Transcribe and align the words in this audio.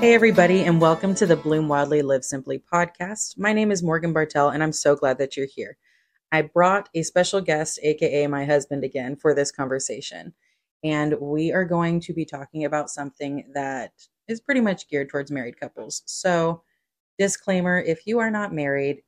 Hey, 0.00 0.14
everybody, 0.14 0.62
and 0.62 0.80
welcome 0.80 1.12
to 1.16 1.26
the 1.26 1.34
Bloom 1.34 1.66
Wildly 1.66 2.02
Live 2.02 2.24
Simply 2.24 2.62
podcast. 2.72 3.36
My 3.36 3.52
name 3.52 3.72
is 3.72 3.82
Morgan 3.82 4.12
Bartel, 4.12 4.48
and 4.48 4.62
I'm 4.62 4.70
so 4.70 4.94
glad 4.94 5.18
that 5.18 5.36
you're 5.36 5.48
here. 5.52 5.76
I 6.30 6.42
brought 6.42 6.88
a 6.94 7.02
special 7.02 7.40
guest, 7.40 7.80
aka 7.82 8.28
my 8.28 8.44
husband, 8.44 8.84
again 8.84 9.16
for 9.16 9.34
this 9.34 9.50
conversation. 9.50 10.34
And 10.84 11.16
we 11.20 11.52
are 11.52 11.64
going 11.64 11.98
to 12.02 12.12
be 12.12 12.24
talking 12.24 12.64
about 12.64 12.90
something 12.90 13.50
that 13.54 13.90
is 14.28 14.40
pretty 14.40 14.60
much 14.60 14.88
geared 14.88 15.08
towards 15.08 15.32
married 15.32 15.58
couples. 15.58 16.04
So, 16.06 16.62
disclaimer 17.18 17.80
if 17.80 18.06
you 18.06 18.20
are 18.20 18.30
not 18.30 18.54
married, 18.54 19.02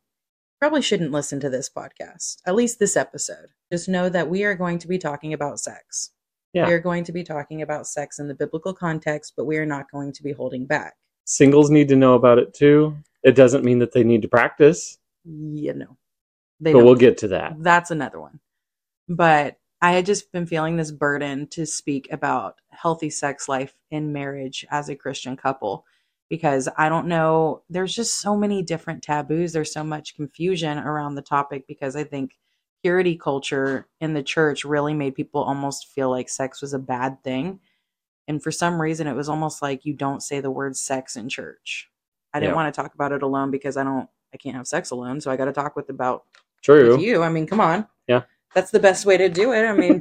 probably 0.58 0.82
shouldn't 0.82 1.12
listen 1.12 1.38
to 1.38 1.48
this 1.48 1.70
podcast, 1.70 2.38
at 2.44 2.56
least 2.56 2.80
this 2.80 2.96
episode. 2.96 3.50
Just 3.70 3.88
know 3.88 4.08
that 4.08 4.28
we 4.28 4.42
are 4.42 4.56
going 4.56 4.80
to 4.80 4.88
be 4.88 4.98
talking 4.98 5.32
about 5.32 5.60
sex. 5.60 6.10
Yeah. 6.52 6.66
We 6.66 6.72
are 6.72 6.80
going 6.80 7.04
to 7.04 7.12
be 7.12 7.22
talking 7.22 7.62
about 7.62 7.86
sex 7.86 8.18
in 8.18 8.28
the 8.28 8.34
biblical 8.34 8.74
context, 8.74 9.34
but 9.36 9.44
we 9.44 9.56
are 9.58 9.66
not 9.66 9.90
going 9.90 10.12
to 10.12 10.22
be 10.22 10.32
holding 10.32 10.66
back. 10.66 10.94
Singles 11.24 11.70
need 11.70 11.88
to 11.88 11.96
know 11.96 12.14
about 12.14 12.38
it 12.38 12.54
too. 12.54 12.96
It 13.22 13.36
doesn't 13.36 13.64
mean 13.64 13.78
that 13.80 13.92
they 13.92 14.02
need 14.02 14.22
to 14.22 14.28
practice, 14.28 14.98
You 15.24 15.74
know, 15.74 15.96
they 16.58 16.72
but 16.72 16.80
don't 16.80 16.86
we'll 16.86 16.96
get 16.96 17.18
to 17.18 17.28
that. 17.28 17.54
That's 17.58 17.90
another 17.90 18.20
one. 18.20 18.40
But 19.08 19.58
I 19.82 19.92
had 19.92 20.06
just 20.06 20.32
been 20.32 20.46
feeling 20.46 20.76
this 20.76 20.90
burden 20.90 21.46
to 21.48 21.66
speak 21.66 22.08
about 22.10 22.56
healthy 22.70 23.10
sex 23.10 23.48
life 23.48 23.74
in 23.90 24.12
marriage 24.12 24.66
as 24.70 24.88
a 24.88 24.96
Christian 24.96 25.36
couple 25.36 25.84
because 26.28 26.68
I 26.78 26.88
don't 26.88 27.06
know, 27.06 27.62
there's 27.68 27.94
just 27.94 28.20
so 28.20 28.36
many 28.36 28.62
different 28.62 29.02
taboos. 29.02 29.52
There's 29.52 29.72
so 29.72 29.82
much 29.82 30.14
confusion 30.14 30.78
around 30.78 31.14
the 31.14 31.22
topic 31.22 31.66
because 31.66 31.96
I 31.96 32.04
think 32.04 32.38
purity 32.82 33.16
culture 33.16 33.86
in 34.00 34.14
the 34.14 34.22
church 34.22 34.64
really 34.64 34.94
made 34.94 35.14
people 35.14 35.42
almost 35.42 35.88
feel 35.88 36.10
like 36.10 36.28
sex 36.28 36.60
was 36.62 36.72
a 36.72 36.78
bad 36.78 37.22
thing. 37.22 37.60
And 38.28 38.42
for 38.42 38.50
some 38.50 38.80
reason, 38.80 39.06
it 39.06 39.14
was 39.14 39.28
almost 39.28 39.60
like 39.62 39.84
you 39.84 39.92
don't 39.94 40.22
say 40.22 40.40
the 40.40 40.50
word 40.50 40.76
sex 40.76 41.16
in 41.16 41.28
church. 41.28 41.88
I 42.32 42.38
didn't 42.40 42.52
Yeah. 42.52 42.56
want 42.56 42.74
to 42.74 42.80
talk 42.80 42.94
about 42.94 43.12
it 43.12 43.22
alone 43.22 43.50
because 43.50 43.76
I 43.76 43.82
don't, 43.84 44.08
I 44.32 44.36
can't 44.36 44.54
have 44.56 44.66
sex 44.68 44.90
alone. 44.90 45.20
So 45.20 45.30
I 45.30 45.36
got 45.36 45.46
to 45.46 45.52
talk 45.52 45.74
with 45.76 45.88
about 45.90 46.24
True. 46.62 46.92
with 46.92 47.00
you. 47.00 47.22
I 47.22 47.28
mean, 47.28 47.46
come 47.46 47.60
on. 47.60 47.86
Yeah. 48.06 48.22
That's 48.54 48.70
the 48.70 48.80
best 48.80 49.04
way 49.06 49.16
to 49.16 49.28
do 49.28 49.52
it. 49.52 49.64
I 49.64 49.72
mean, 49.72 50.00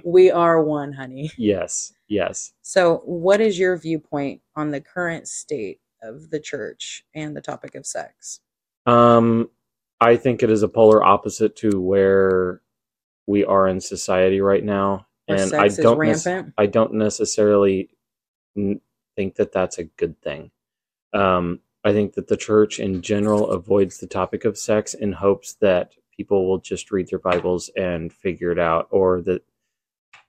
we 0.04 0.30
are 0.30 0.62
one, 0.62 0.92
honey. 0.92 1.30
yes. 1.38 1.92
Yes. 2.08 2.52
So, 2.62 2.98
what 3.04 3.40
is 3.40 3.58
your 3.58 3.76
viewpoint 3.78 4.42
on 4.54 4.70
the 4.70 4.80
current 4.82 5.28
state 5.28 5.80
of 6.02 6.28
the 6.30 6.40
church 6.40 7.04
and 7.14 7.34
the 7.36 7.40
topic 7.40 7.74
of 7.74 7.86
sex? 7.86 8.40
Um, 8.86 9.48
I 10.02 10.16
think 10.16 10.42
it 10.42 10.50
is 10.50 10.62
a 10.62 10.68
polar 10.68 11.02
opposite 11.02 11.54
to 11.56 11.80
where 11.80 12.60
we 13.26 13.44
are 13.44 13.68
in 13.68 13.80
society 13.80 14.40
right 14.40 14.64
now, 14.64 15.06
Where 15.26 15.38
and 15.38 15.50
sex 15.50 15.78
I 15.78 15.82
don't. 15.82 15.98
nec-? 15.98 16.52
I 16.58 16.66
don't 16.66 16.94
necessarily 16.94 17.90
n- 18.56 18.80
think 19.16 19.36
that 19.36 19.52
that's 19.52 19.78
a 19.78 19.84
good 19.84 20.20
thing. 20.20 20.50
Um, 21.12 21.60
I 21.84 21.92
think 21.92 22.14
that 22.14 22.26
the 22.28 22.36
church 22.36 22.80
in 22.80 23.02
general 23.02 23.50
avoids 23.50 23.98
the 23.98 24.06
topic 24.06 24.44
of 24.44 24.58
sex 24.58 24.94
in 24.94 25.12
hopes 25.12 25.54
that 25.60 25.94
people 26.16 26.48
will 26.48 26.58
just 26.58 26.90
read 26.90 27.08
their 27.08 27.18
Bibles 27.18 27.70
and 27.76 28.12
figure 28.12 28.50
it 28.50 28.58
out, 28.58 28.88
or 28.90 29.20
that 29.22 29.42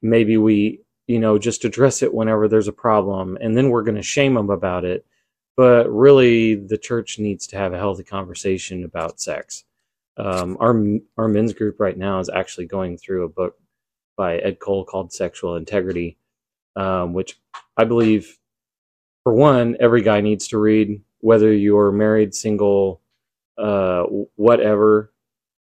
maybe 0.01 0.37
we, 0.37 0.81
you 1.07 1.19
know, 1.19 1.39
just 1.39 1.65
address 1.65 2.03
it 2.03 2.13
whenever 2.13 2.47
there's 2.47 2.67
a 2.67 2.73
problem, 2.73 3.37
and 3.41 3.57
then 3.57 3.69
we're 3.69 3.83
going 3.83 3.95
to 3.95 4.03
shame 4.03 4.35
them 4.35 4.49
about 4.49 4.85
it. 4.85 5.05
But 5.55 5.89
really, 5.91 6.55
the 6.55 6.77
church 6.77 7.19
needs 7.19 7.45
to 7.47 7.57
have 7.57 7.73
a 7.73 7.77
healthy 7.77 8.03
conversation 8.03 8.83
about 8.83 9.19
sex. 9.19 9.65
Um, 10.17 10.57
our 10.59 10.75
our 11.17 11.27
men's 11.27 11.53
group 11.53 11.79
right 11.79 11.97
now 11.97 12.19
is 12.19 12.29
actually 12.29 12.65
going 12.65 12.97
through 12.97 13.25
a 13.25 13.29
book 13.29 13.57
by 14.15 14.37
Ed 14.37 14.59
Cole 14.59 14.85
called 14.85 15.13
Sexual 15.13 15.55
Integrity, 15.55 16.17
um, 16.75 17.13
which 17.13 17.39
I 17.77 17.83
believe, 17.83 18.37
for 19.23 19.33
one, 19.33 19.77
every 19.79 20.01
guy 20.01 20.21
needs 20.21 20.47
to 20.49 20.57
read, 20.57 21.01
whether 21.19 21.51
you're 21.53 21.91
married, 21.91 22.35
single, 22.35 23.01
uh, 23.57 24.03
whatever. 24.35 25.11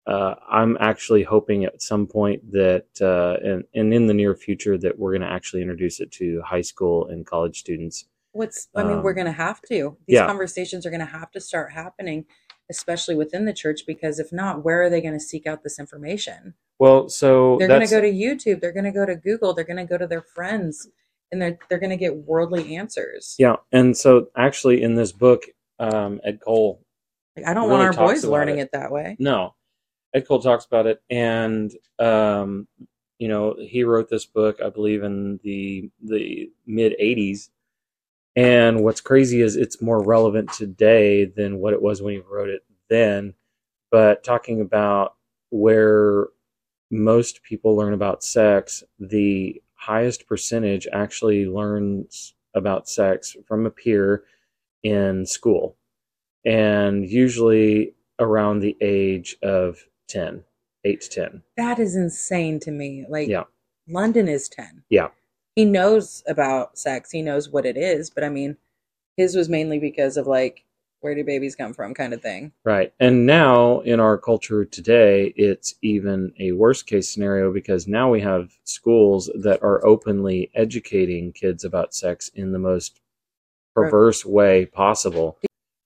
Uh, 0.06 0.36
I'm 0.48 0.76
actually 0.78 1.24
hoping 1.24 1.64
at 1.64 1.82
some 1.82 2.06
point 2.06 2.52
that, 2.52 2.86
uh, 3.00 3.44
and, 3.44 3.64
and 3.74 3.92
in 3.92 4.06
the 4.06 4.14
near 4.14 4.36
future, 4.36 4.78
that 4.78 4.96
we're 4.96 5.10
going 5.10 5.28
to 5.28 5.32
actually 5.32 5.62
introduce 5.62 5.98
it 5.98 6.12
to 6.12 6.40
high 6.42 6.60
school 6.60 7.08
and 7.08 7.26
college 7.26 7.58
students. 7.58 8.04
What's, 8.36 8.68
I 8.74 8.84
mean, 8.84 9.02
we're 9.02 9.10
Um, 9.10 9.16
going 9.16 9.26
to 9.26 9.32
have 9.32 9.60
to. 9.62 9.96
These 10.06 10.14
yeah. 10.14 10.26
conversations 10.26 10.86
are 10.86 10.90
going 10.90 11.00
to 11.00 11.06
have 11.06 11.30
to 11.32 11.40
start 11.40 11.72
happening, 11.72 12.26
especially 12.70 13.14
within 13.14 13.44
the 13.46 13.52
church, 13.52 13.82
because 13.86 14.18
if 14.18 14.32
not, 14.32 14.64
where 14.64 14.82
are 14.82 14.90
they 14.90 15.00
going 15.00 15.14
to 15.14 15.20
seek 15.20 15.46
out 15.46 15.62
this 15.62 15.78
information? 15.78 16.54
Well, 16.78 17.08
so 17.08 17.56
They're 17.58 17.68
going 17.68 17.86
to 17.86 17.90
go 17.90 18.00
to 18.02 18.12
YouTube, 18.12 18.60
they're 18.60 18.72
going 18.72 18.84
to 18.84 18.92
go 18.92 19.06
to 19.06 19.16
Google, 19.16 19.54
they're 19.54 19.64
going 19.64 19.78
to 19.78 19.84
go 19.84 19.96
to 19.98 20.06
their 20.06 20.20
friends, 20.22 20.88
and 21.32 21.40
they're, 21.40 21.58
they're 21.68 21.78
going 21.78 21.90
to 21.90 21.96
get 21.96 22.16
worldly 22.16 22.76
answers. 22.76 23.34
yeah, 23.38 23.56
and 23.72 23.96
so 23.96 24.28
actually 24.36 24.82
in 24.82 24.94
this 24.94 25.12
book, 25.12 25.44
um, 25.78 26.20
Ed 26.24 26.40
Cole 26.44 26.82
Like, 27.36 27.46
I 27.46 27.54
don't 27.54 27.68
really 27.70 27.84
want 27.86 27.98
our 27.98 28.06
boys 28.06 28.24
learning 28.24 28.58
it. 28.58 28.62
it 28.64 28.70
that 28.72 28.92
way. 28.92 29.16
No, 29.18 29.54
Ed 30.14 30.26
Cole 30.28 30.40
talks 30.42 30.64
about 30.66 30.86
it, 30.86 31.02
and 31.10 31.72
um, 31.98 32.68
you 33.18 33.28
know 33.28 33.56
he 33.58 33.84
wrote 33.84 34.08
this 34.10 34.26
book, 34.26 34.60
I 34.64 34.68
believe, 34.70 35.02
in 35.02 35.38
the 35.42 35.90
the 36.02 36.50
mid 36.66 36.94
'80s. 37.00 37.48
And 38.36 38.84
what's 38.84 39.00
crazy 39.00 39.40
is 39.40 39.56
it's 39.56 39.80
more 39.80 40.02
relevant 40.02 40.52
today 40.52 41.24
than 41.24 41.58
what 41.58 41.72
it 41.72 41.80
was 41.80 42.02
when 42.02 42.14
he 42.14 42.20
wrote 42.20 42.50
it 42.50 42.62
then. 42.90 43.34
But 43.90 44.22
talking 44.22 44.60
about 44.60 45.14
where 45.50 46.26
most 46.90 47.42
people 47.42 47.74
learn 47.76 47.94
about 47.94 48.22
sex, 48.22 48.84
the 48.98 49.60
highest 49.74 50.26
percentage 50.26 50.86
actually 50.92 51.46
learns 51.46 52.34
about 52.54 52.88
sex 52.88 53.36
from 53.46 53.64
a 53.66 53.70
peer 53.70 54.24
in 54.82 55.24
school 55.26 55.76
and 56.44 57.08
usually 57.08 57.94
around 58.18 58.60
the 58.60 58.76
age 58.80 59.36
of 59.42 59.78
10 60.08 60.42
8 60.84 61.00
to 61.00 61.08
10 61.08 61.42
That 61.56 61.78
is 61.78 61.96
insane 61.96 62.60
to 62.60 62.70
me. 62.70 63.04
Like, 63.08 63.28
Yeah. 63.28 63.44
London 63.88 64.28
is 64.28 64.48
10. 64.48 64.84
Yeah. 64.88 65.08
He 65.56 65.64
knows 65.64 66.22
about 66.28 66.78
sex, 66.78 67.10
he 67.10 67.22
knows 67.22 67.48
what 67.48 67.66
it 67.66 67.76
is, 67.78 68.10
but 68.10 68.22
I 68.22 68.28
mean, 68.28 68.56
his 69.16 69.34
was 69.34 69.48
mainly 69.48 69.78
because 69.78 70.16
of 70.18 70.26
like, 70.26 70.64
where 71.00 71.14
do 71.14 71.24
babies 71.24 71.56
come 71.56 71.72
from 71.72 71.94
kind 71.94 72.12
of 72.14 72.20
thing. 72.22 72.52
right 72.64 72.92
and 73.00 73.26
now 73.26 73.80
in 73.80 74.00
our 74.00 74.18
culture 74.18 74.64
today 74.64 75.32
it's 75.36 75.74
even 75.82 76.32
a 76.40 76.52
worst 76.52 76.86
case 76.86 77.08
scenario 77.08 77.52
because 77.52 77.86
now 77.86 78.10
we 78.10 78.20
have 78.20 78.50
schools 78.64 79.30
that 79.34 79.62
are 79.62 79.84
openly 79.86 80.50
educating 80.54 81.32
kids 81.32 81.64
about 81.64 81.94
sex 81.94 82.28
in 82.34 82.52
the 82.52 82.58
most 82.58 83.00
Right. 83.76 83.90
perverse 83.90 84.24
way 84.24 84.66
possible 84.66 85.38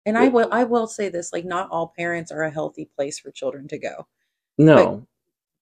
And 0.06 0.16
I 0.16 0.28
will 0.28 0.48
I 0.53 0.64
will 0.64 0.86
say 0.86 1.09
this, 1.10 1.32
like 1.32 1.44
not 1.44 1.69
all 1.70 1.92
parents 1.97 2.32
are 2.32 2.42
a 2.44 2.50
healthy 2.50 2.86
place 2.97 3.19
for 3.19 3.30
children 3.30 3.69
to 3.69 3.78
go. 3.78 4.06
no 4.59 5.06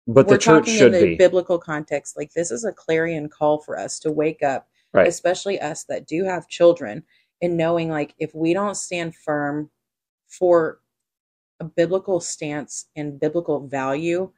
but, 0.09 0.27
We're 0.27 0.35
the 0.35 0.39
church 0.39 0.65
talking 0.65 0.75
should 0.75 0.95
in 0.95 1.01
the 1.01 1.07
be 1.09 1.17
biblical 1.17 1.59
context. 1.59 2.17
Like 2.17 2.33
this 2.33 2.51
is 2.51 2.65
a 2.65 2.73
clarion 2.73 3.29
call 3.29 3.59
for 3.59 3.79
us 3.79 3.99
to 4.01 4.11
wake 4.11 4.43
up, 4.43 4.67
right 4.95 5.07
especially 5.07 5.61
us 5.61 5.85
that 5.85 6.07
do 6.07 6.25
have 6.25 6.49
children, 6.49 7.05
and 7.43 7.59
knowing 7.59 7.91
like 7.91 8.15
if 8.19 8.35
we 8.35 8.55
don't 8.55 8.77
stand 8.77 9.15
firm 9.15 9.71
for 10.27 10.81
a 11.61 11.65
biblical 11.65 12.21
stance 12.21 12.87
and 12.97 13.21
biblical 13.21 13.67
value 13.67 14.31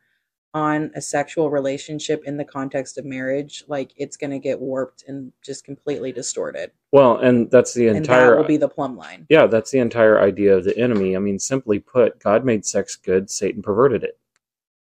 on 0.53 0.91
a 0.97 1.00
sexual 1.00 1.50
relationship 1.50 2.25
in 2.25 2.36
the 2.36 2.44
context 2.44 2.98
of 2.98 3.04
marriage, 3.04 3.62
like 3.69 3.92
it's 3.97 4.16
going 4.16 4.32
to 4.32 4.41
get 4.41 4.59
warped 4.59 5.04
and 5.06 5.32
just 5.44 5.64
completely 5.64 6.10
distorted. 6.10 6.72
well 6.91 7.16
and 7.19 7.48
that's 7.53 7.75
the 7.75 7.86
and 7.86 7.98
entire 7.98 8.30
that 8.30 8.38
will 8.38 8.44
be 8.44 8.56
the 8.56 8.69
plumb 8.69 8.97
line. 8.97 9.25
Yeah, 9.28 9.47
that's 9.47 9.70
the 9.70 9.78
entire 9.78 10.20
idea 10.20 10.56
of 10.56 10.64
the 10.64 10.76
enemy. 10.76 11.14
I 11.14 11.20
mean, 11.20 11.38
simply 11.38 11.78
put, 11.78 12.19
God 12.19 12.44
made 12.44 12.66
sex 12.66 12.97
good, 12.97 13.30
Satan 13.30 13.62
perverted 13.62 14.03
it. 14.03 14.19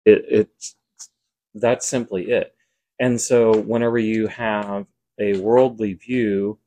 It 0.05 0.25
it's 0.29 0.76
that's 1.59 1.87
simply 1.87 2.29
it. 2.31 2.53
And 2.99 3.19
so 3.19 3.57
whenever 3.57 3.97
you 3.97 4.27
have 4.27 4.87
a 5.19 5.39
worldly 5.39 5.93
view 5.93 6.59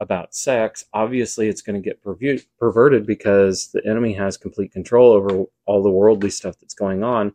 about 0.00 0.34
sex, 0.34 0.84
obviously 0.92 1.48
it's 1.48 1.62
going 1.62 1.80
to 1.80 1.86
get 1.86 2.02
perverted 2.02 3.06
because 3.06 3.70
the 3.72 3.84
enemy 3.86 4.12
has 4.14 4.36
complete 4.36 4.72
control 4.72 5.12
over 5.12 5.44
all 5.66 5.82
the 5.82 5.90
worldly 5.90 6.30
stuff 6.30 6.56
that's 6.60 6.74
going 6.74 7.02
on. 7.02 7.32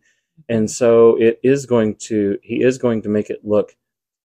And 0.50 0.70
so 0.70 1.18
it 1.18 1.40
is 1.44 1.66
going 1.66 1.96
to 2.08 2.40
he 2.42 2.64
is 2.64 2.78
going 2.78 3.02
to 3.04 3.10
make 3.10 3.30
it 3.30 3.42
look 3.44 3.76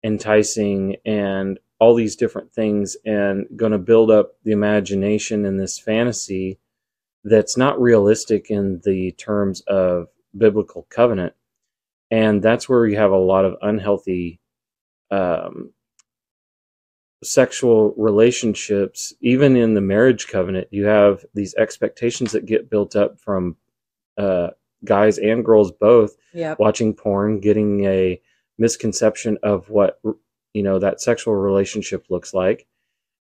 enticing 0.04 0.96
and 1.04 1.58
all 1.80 1.94
these 1.94 2.16
different 2.16 2.52
things 2.52 2.96
and 3.04 3.46
going 3.56 3.72
to 3.72 3.78
build 3.78 4.10
up 4.10 4.32
the 4.44 4.52
imagination 4.52 5.44
in 5.44 5.58
this 5.58 5.78
fantasy 5.78 6.58
that's 7.24 7.56
not 7.56 7.80
realistic 7.80 8.50
in 8.50 8.80
the 8.84 9.12
terms 9.12 9.60
of 9.62 10.08
biblical 10.36 10.86
covenant 10.90 11.34
and 12.10 12.42
that's 12.42 12.68
where 12.68 12.86
you 12.86 12.96
have 12.96 13.10
a 13.10 13.16
lot 13.16 13.44
of 13.44 13.56
unhealthy 13.62 14.40
um, 15.10 15.72
sexual 17.24 17.94
relationships 17.96 19.12
even 19.20 19.56
in 19.56 19.74
the 19.74 19.80
marriage 19.80 20.28
covenant 20.28 20.68
you 20.70 20.84
have 20.84 21.24
these 21.34 21.54
expectations 21.56 22.30
that 22.30 22.46
get 22.46 22.70
built 22.70 22.94
up 22.94 23.18
from 23.18 23.56
uh, 24.18 24.48
guys 24.84 25.18
and 25.18 25.44
girls 25.44 25.72
both 25.72 26.14
Yep. 26.34 26.58
watching 26.60 26.94
porn 26.94 27.40
getting 27.40 27.84
a 27.86 28.20
misconception 28.58 29.36
of 29.42 29.68
what 29.70 30.00
you 30.52 30.62
know 30.62 30.78
that 30.78 31.00
sexual 31.00 31.34
relationship 31.34 32.06
looks 32.08 32.32
like 32.34 32.66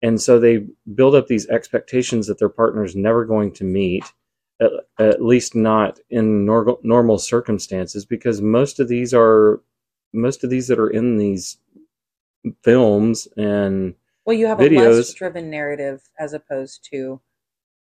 and 0.02 0.20
so 0.20 0.40
they 0.40 0.66
build 0.94 1.14
up 1.14 1.28
these 1.28 1.46
expectations 1.48 2.26
that 2.26 2.38
their 2.38 2.48
partner 2.48 2.84
is 2.84 2.96
never 2.96 3.24
going 3.24 3.52
to 3.52 3.64
meet 3.64 4.04
at, 4.64 4.70
at 4.98 5.22
least 5.22 5.54
not 5.54 6.00
in 6.10 6.44
nor- 6.44 6.78
normal 6.82 7.18
circumstances 7.18 8.04
because 8.04 8.40
most 8.40 8.80
of 8.80 8.88
these 8.88 9.12
are 9.14 9.60
most 10.12 10.44
of 10.44 10.50
these 10.50 10.68
that 10.68 10.78
are 10.78 10.90
in 10.90 11.16
these 11.16 11.58
films 12.62 13.26
and 13.36 13.94
Well, 14.24 14.36
you 14.36 14.46
have 14.46 14.60
a 14.60 14.64
videos- 14.64 14.96
lust 14.96 15.16
driven 15.16 15.50
narrative 15.50 16.02
as 16.18 16.32
opposed 16.32 16.86
to 16.92 17.20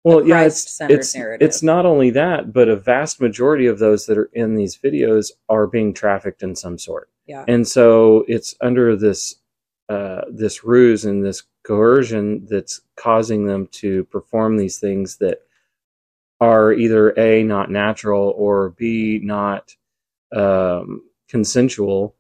well 0.04 0.26
yeah 0.26 0.42
it's 0.42 0.80
it's, 0.82 1.16
narrative. 1.16 1.46
it's 1.46 1.64
not 1.64 1.86
only 1.86 2.10
that 2.12 2.54
but 2.54 2.70
a 2.70 2.76
vast 2.76 3.20
majority 3.20 3.66
of 3.66 3.80
those 3.80 4.06
that 4.06 4.18
are 4.18 4.30
in 4.34 4.56
these 4.56 4.78
videos 4.78 5.32
are 5.50 5.68
being 5.68 5.94
trafficked 5.94 6.44
in 6.44 6.56
some 6.56 6.78
sort 6.78 7.10
yeah. 7.26 7.44
and 7.48 7.68
so 7.68 8.24
it's 8.28 8.56
under 8.62 8.96
this 8.96 9.36
uh, 9.90 10.22
this 10.30 10.66
ruse 10.66 11.06
and 11.06 11.24
this 11.24 11.44
coercion 11.64 12.46
that's 12.46 12.82
causing 12.98 13.46
them 13.46 13.68
to 13.68 14.04
perform 14.06 14.58
these 14.58 14.80
things 14.80 15.18
that 15.18 15.40
are 16.40 16.72
either 16.74 17.10
a 17.18 17.44
not 17.44 17.72
natural 17.72 18.34
or 18.38 18.70
b 18.72 19.20
not 19.24 19.76
um, 20.36 21.02
consensual 21.30 22.16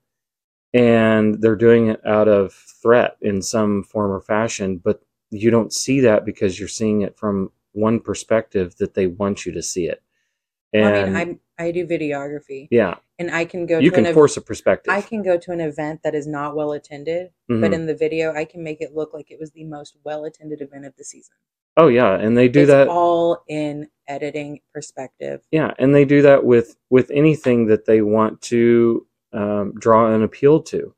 and 0.74 1.42
they're 1.42 1.56
doing 1.56 1.88
it 1.88 2.06
out 2.06 2.28
of 2.28 2.54
threat 2.54 3.18
in 3.22 3.42
some 3.42 3.84
form 3.84 4.12
or 4.12 4.22
fashion 4.22 4.78
but 4.78 5.02
you 5.30 5.52
don't 5.52 5.74
see 5.74 6.00
that 6.02 6.25
because 6.25 6.60
you're 6.60 6.68
seeing 6.69 7.02
it 7.02 7.18
from 7.18 7.52
one 7.74 8.00
perspective 8.00 8.75
that 8.78 8.94
they 8.94 9.08
want 9.08 9.46
you 9.46 9.52
to 9.52 9.62
see 9.62 9.86
it. 9.88 10.02
And 10.74 10.86
I 10.86 11.04
mean, 11.06 11.16
I'm 11.16 11.40
I 11.60 11.72
do 11.72 11.86
videography, 11.86 12.68
yeah. 12.72 12.96
And 13.19 13.30
I 13.31 13.46
can 13.46 13.66
go 13.66 13.78
you 13.80 13.90
to 13.90 13.96
can 13.96 14.06
an 14.06 14.10
ev- 14.10 14.14
force 14.16 14.38
a 14.38 14.42
perspective. 14.42 14.94
I 14.94 15.02
can 15.02 15.24
go 15.24 15.38
to 15.38 15.52
an 15.52 15.60
event 15.60 16.02
that 16.04 16.16
is 16.16 16.28
not 16.28 16.56
well 16.56 16.72
attended, 16.72 17.31
Mhm. 17.50 17.62
but 17.62 17.74
in 17.74 17.86
the 17.88 17.94
video, 17.96 18.34
I 18.34 18.46
can 18.46 18.64
make 18.64 18.80
it 18.81 18.96
look 18.96 19.14
like 19.14 19.30
it 19.31 19.40
was 19.40 19.52
the 19.52 19.64
most 19.66 19.98
well 20.04 20.24
attended 20.25 20.62
event 20.62 20.86
of 20.86 20.96
the 20.98 21.04
season. 21.04 21.36
oh 21.75 21.88
yeah. 21.88 22.14
And 22.16 22.38
they 22.38 22.48
do 22.48 22.62
it's 22.62 22.69
that 22.69 22.88
all 22.88 23.44
in 23.48 23.90
editing 24.07 24.59
perspective. 24.74 25.42
yeah 25.51 25.74
and 25.80 25.94
they 25.94 26.06
do 26.06 26.21
that 26.21 26.45
with 26.45 26.77
with 26.89 27.09
anything 27.12 27.68
that 27.68 27.86
they 27.86 28.01
want 28.01 28.42
to 28.42 29.06
um, 29.33 29.74
draw 29.80 30.13
an 30.13 30.24
appeal 30.24 30.62
to 30.62 30.94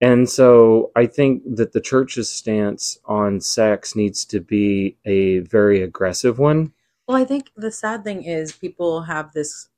and 0.00 0.28
so 0.28 0.90
i 0.96 1.06
think 1.06 1.42
that 1.56 1.72
the 1.72 1.80
church's 1.80 2.28
stance 2.28 2.98
on 3.04 3.40
sex 3.40 3.94
needs 3.94 4.24
to 4.24 4.40
be 4.40 4.96
a 5.04 5.38
very 5.40 5.82
aggressive 5.82 6.38
one 6.38 6.72
Well, 7.08 7.16
I 7.16 7.24
think 7.24 7.50
the 7.56 7.70
sad 7.72 8.04
thing 8.04 8.24
is 8.24 8.52
people 8.52 9.02
have 9.02 9.32
this 9.32 9.68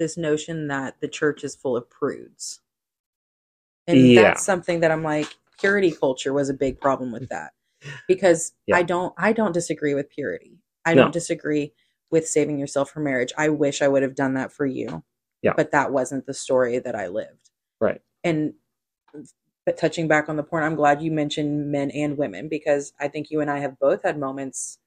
this 0.00 0.16
notion 0.16 0.68
that 0.68 1.00
the 1.00 1.08
church 1.08 1.44
is 1.44 1.54
full 1.54 1.76
of 1.76 1.88
prudes. 1.88 2.60
And 3.86 3.98
Yeah. 3.98 4.22
that's 4.22 4.44
something 4.44 4.80
that 4.80 4.90
I'm 4.90 5.02
like 5.04 5.28
purity 5.60 5.92
culture 5.92 6.32
was 6.32 6.48
a 6.48 6.54
big 6.54 6.80
problem 6.80 7.12
with 7.12 7.28
that. 7.28 7.52
Because 8.08 8.52
Yeah. 8.66 8.76
I 8.78 8.82
don't 8.82 9.14
I 9.18 9.32
don't 9.32 9.52
disagree 9.52 9.94
with 9.94 10.10
purity. 10.10 10.58
I 10.84 10.94
No. 10.94 11.02
don't 11.02 11.12
disagree 11.12 11.72
with 12.14 12.28
saving 12.28 12.60
yourself 12.60 12.90
for 12.90 13.00
marriage. 13.00 13.32
I 13.36 13.48
wish 13.48 13.82
I 13.82 13.88
would 13.88 14.04
have 14.04 14.14
done 14.14 14.34
that 14.34 14.52
for 14.52 14.64
you. 14.64 15.02
Yeah. 15.42 15.54
But 15.56 15.72
that 15.72 15.90
wasn't 15.90 16.26
the 16.26 16.32
story 16.32 16.78
that 16.78 16.94
I 16.94 17.08
lived. 17.08 17.50
Right. 17.80 18.00
And 18.22 18.54
but 19.66 19.76
touching 19.76 20.06
back 20.06 20.28
on 20.28 20.36
the 20.36 20.44
porn, 20.44 20.62
I'm 20.62 20.76
glad 20.76 21.02
you 21.02 21.10
mentioned 21.10 21.72
men 21.72 21.90
and 21.90 22.16
women 22.16 22.48
because 22.48 22.92
I 23.00 23.08
think 23.08 23.32
you 23.32 23.40
and 23.40 23.50
I 23.50 23.58
have 23.58 23.80
both 23.80 24.04
had 24.04 24.16
moments 24.16 24.78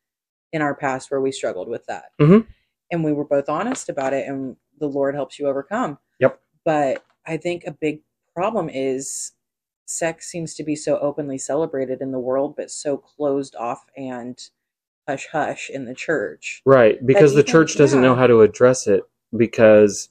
in 0.54 0.62
our 0.62 0.74
past 0.74 1.12
where 1.12 1.20
we 1.20 1.34
struggled 1.34 1.68
with 1.68 1.86
that. 1.88 2.12
Mhm. 2.18 2.48
And 2.92 3.04
we 3.04 3.12
were 3.12 3.26
both 3.26 3.50
honest 3.50 3.90
about 3.90 4.14
it, 4.14 4.26
and 4.26 4.56
the 4.80 4.88
Lord 4.88 5.14
helps 5.14 5.38
you 5.38 5.50
overcome. 5.50 6.00
Yep. 6.20 6.40
But 6.64 7.04
I 7.26 7.36
think 7.36 7.66
a 7.66 7.72
big 7.72 8.04
problem 8.34 8.70
is 8.70 9.34
sex 9.86 10.32
seems 10.32 10.56
to 10.56 10.64
be 10.64 10.78
so 10.78 10.98
openly 11.00 11.38
celebrated 11.38 12.02
in 12.02 12.14
the 12.14 12.20
world, 12.20 12.56
but 12.56 12.72
so 12.72 12.96
closed 12.96 13.54
off 13.58 13.86
and 13.98 14.50
hush 15.08 15.28
hush 15.32 15.70
in 15.70 15.86
the 15.86 15.96
church. 15.96 16.62
right 16.66 17.06
because 17.06 17.34
the 17.34 17.44
church 17.44 17.76
doesn't 17.78 18.02
know 18.02 18.16
how 18.16 18.28
to 18.28 18.42
address 18.42 18.88
it 18.88 19.04
because 19.36 20.10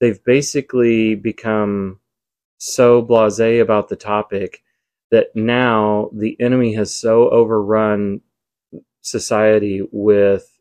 they've 0.00 0.22
basically 0.24 1.14
become 1.14 1.98
so 2.58 3.02
blasé 3.02 3.60
about 3.60 3.88
the 3.88 3.96
topic 3.96 4.62
that 5.10 5.34
now 5.34 6.10
the 6.12 6.36
enemy 6.40 6.74
has 6.74 6.94
so 6.94 7.30
overrun 7.30 8.20
society 9.00 9.82
with 9.90 10.58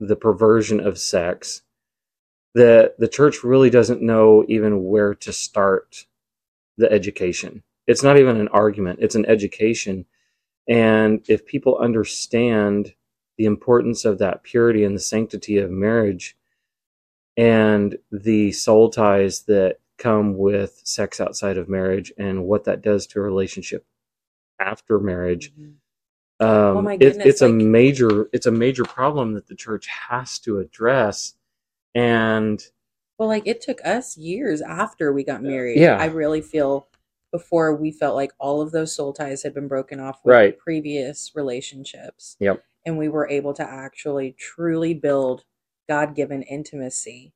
the 0.00 0.16
perversion 0.16 0.80
of 0.80 0.98
sex 0.98 1.62
that 2.54 2.98
the 2.98 3.08
church 3.08 3.44
really 3.44 3.70
doesn't 3.70 4.02
know 4.02 4.44
even 4.48 4.84
where 4.84 5.14
to 5.14 5.32
start 5.32 6.06
the 6.78 6.90
education. 6.90 7.62
It's 7.86 8.02
not 8.02 8.18
even 8.18 8.38
an 8.40 8.48
argument, 8.48 8.98
it's 9.02 9.14
an 9.14 9.26
education. 9.26 10.06
And 10.68 11.24
if 11.28 11.46
people 11.46 11.78
understand 11.78 12.94
the 13.38 13.44
importance 13.44 14.04
of 14.04 14.18
that 14.18 14.42
purity 14.42 14.84
and 14.84 14.96
the 14.96 15.00
sanctity 15.00 15.58
of 15.58 15.70
marriage 15.70 16.36
and 17.36 17.96
the 18.10 18.52
soul 18.52 18.88
ties 18.90 19.42
that 19.42 19.78
come 19.98 20.36
with 20.36 20.80
sex 20.84 21.20
outside 21.20 21.56
of 21.58 21.68
marriage 21.68 22.12
and 22.18 22.44
what 22.44 22.64
that 22.64 22.82
does 22.82 23.06
to 23.06 23.18
a 23.18 23.22
relationship 23.22 23.84
after 24.60 24.98
marriage 24.98 25.52
um, 26.40 26.84
my 26.84 26.94
it- 26.94 26.98
goodness, 26.98 27.26
it's 27.26 27.40
a 27.42 27.48
major 27.48 28.28
it's 28.32 28.46
a 28.46 28.50
major 28.50 28.84
problem 28.84 29.34
that 29.34 29.46
the 29.46 29.54
church 29.54 29.86
has 29.86 30.38
to 30.40 30.58
address 30.58 31.34
and 31.94 32.62
Well, 33.18 33.28
like 33.28 33.46
it 33.46 33.62
took 33.62 33.80
us 33.86 34.18
years 34.18 34.60
after 34.60 35.12
we 35.14 35.24
got 35.24 35.42
married. 35.42 35.78
Yeah. 35.80 35.96
I 35.96 36.06
really 36.06 36.42
feel 36.42 36.88
before 37.36 37.74
we 37.76 37.90
felt 37.92 38.14
like 38.16 38.32
all 38.38 38.62
of 38.62 38.72
those 38.72 38.94
soul 38.94 39.12
ties 39.12 39.42
had 39.42 39.52
been 39.52 39.68
broken 39.68 40.00
off 40.00 40.20
with 40.24 40.32
Right. 40.34 40.58
previous 40.58 41.32
relationships. 41.34 42.36
Yep. 42.40 42.64
And 42.86 42.96
we 42.96 43.08
were 43.08 43.28
able 43.28 43.52
to 43.54 43.62
actually 43.62 44.32
truly 44.32 44.94
build 44.94 45.44
God 45.88 46.14
given 46.14 46.42
intimacy 46.42 47.34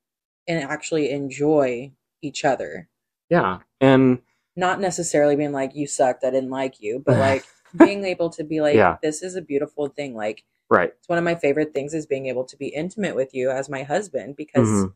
and 0.48 0.62
actually 0.64 1.10
enjoy 1.10 1.92
each 2.22 2.44
other. 2.44 2.88
yeah 3.28 3.58
and 3.80 4.20
Not 4.56 4.80
necessarily 4.80 5.36
being 5.36 5.52
like, 5.52 5.74
you 5.74 5.86
sucked, 5.86 6.24
I 6.24 6.30
didn't 6.30 6.50
like 6.50 6.80
you, 6.80 7.02
but 7.04 7.18
like 7.18 7.44
being 7.76 8.04
able 8.04 8.30
to 8.30 8.42
be 8.42 8.60
like, 8.60 8.74
Yeah. 8.76 8.96
this 9.02 9.22
is 9.22 9.36
a 9.36 9.42
beautiful 9.42 9.88
thing. 9.88 10.14
Like, 10.14 10.44
right 10.70 10.92
it's 10.98 11.08
one 11.08 11.18
of 11.18 11.24
my 11.24 11.34
favorite 11.34 11.72
things 11.74 11.92
is 11.94 12.06
being 12.06 12.26
able 12.26 12.44
to 12.44 12.56
be 12.56 12.68
intimate 12.68 13.14
with 13.14 13.34
you 13.34 13.50
as 13.50 13.68
my 13.68 13.82
husband 13.82 14.34
because 14.36 14.66
Mhm. 14.68 14.94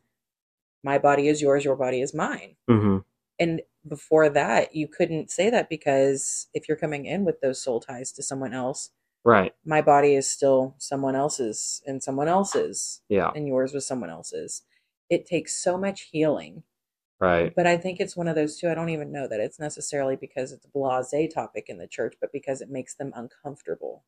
my 0.83 0.97
body 0.97 1.27
is 1.27 1.41
yours, 1.43 1.63
your 1.63 1.75
body 1.75 2.01
is 2.01 2.13
mine. 2.13 2.55
hmm 2.67 2.97
And 3.39 3.61
before 3.87 4.29
that, 4.29 4.75
you 4.75 4.87
couldn't 4.87 5.29
say 5.29 5.49
that 5.49 5.69
because 5.69 6.47
if 6.53 6.67
you're 6.67 6.77
coming 6.77 7.05
in 7.05 7.25
with 7.25 7.41
those 7.41 7.61
soul 7.61 7.79
ties 7.79 8.11
to 8.13 8.23
someone 8.23 8.53
else, 8.53 8.91
right 9.23 9.53
my 9.65 9.81
body 9.81 10.13
is 10.13 10.29
still 10.29 10.75
someone 10.77 11.15
else's 11.15 11.81
and 11.87 12.01
someone 12.03 12.27
else's, 12.27 13.01
yeah 13.09 13.31
and 13.35 13.47
yours 13.47 13.73
was 13.73 13.85
someone 13.85 14.09
else's. 14.09 14.61
It 15.09 15.25
takes 15.25 15.55
so 15.61 15.77
much 15.77 16.09
healing. 16.11 16.63
right 17.19 17.53
But 17.55 17.67
I 17.67 17.77
think 17.77 17.99
it's 17.99 18.15
one 18.17 18.27
of 18.27 18.35
those 18.35 18.57
two. 18.57 18.69
I 18.69 18.75
don't 18.75 18.89
even 18.89 19.11
know 19.11 19.27
that 19.27 19.39
it's 19.39 19.59
necessarily 19.59 20.15
because 20.15 20.51
it's 20.51 20.65
a 20.65 20.69
blase 20.69 21.33
topic 21.33 21.65
in 21.69 21.77
the 21.77 21.87
church, 21.87 22.15
but 22.21 22.31
because 22.31 22.61
it 22.61 22.69
makes 22.69 22.95
them 22.95 23.11
uncomfortable. 23.15 24.03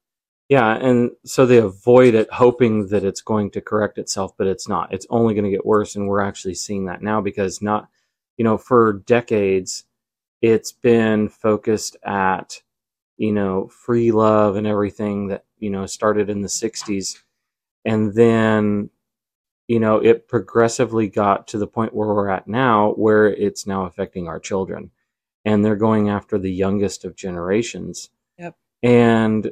Yeah, 0.49 0.75
and 0.77 1.11
so 1.25 1.45
they 1.45 1.57
avoid 1.57 2.13
it, 2.13 2.31
hoping 2.31 2.87
that 2.87 3.03
it's 3.03 3.21
going 3.21 3.51
to 3.51 3.61
correct 3.61 3.97
itself, 3.97 4.31
but 4.37 4.47
it's 4.47 4.67
not. 4.67 4.93
It's 4.93 5.05
only 5.09 5.33
going 5.33 5.43
to 5.43 5.51
get 5.51 5.65
worse, 5.65 5.95
and 5.95 6.07
we're 6.07 6.21
actually 6.21 6.53
seeing 6.53 6.85
that 6.85 7.01
now 7.01 7.19
because 7.19 7.61
not, 7.61 7.89
you 8.37 8.43
know, 8.43 8.57
for 8.57 8.93
decades, 8.93 9.85
it's 10.41 10.71
been 10.71 11.29
focused 11.29 11.97
at, 12.03 12.61
you 13.17 13.33
know, 13.33 13.67
free 13.67 14.11
love 14.11 14.55
and 14.55 14.67
everything 14.67 15.27
that 15.27 15.45
you 15.59 15.69
know 15.69 15.85
started 15.85 16.29
in 16.29 16.41
the 16.41 16.47
'60s, 16.47 17.17
and 17.83 18.13
then, 18.13 18.89
you 19.67 19.79
know, 19.79 19.97
it 19.97 20.27
progressively 20.27 21.07
got 21.07 21.47
to 21.47 21.57
the 21.57 21.67
point 21.67 21.95
where 21.95 22.07
we're 22.07 22.29
at 22.29 22.47
now, 22.47 22.91
where 22.91 23.27
it's 23.27 23.65
now 23.65 23.85
affecting 23.85 24.27
our 24.27 24.39
children, 24.39 24.91
and 25.43 25.65
they're 25.65 25.75
going 25.75 26.09
after 26.09 26.37
the 26.37 26.51
youngest 26.51 27.05
of 27.05 27.15
generations. 27.15 28.09
Yep. 28.37 28.55
And 28.83 29.51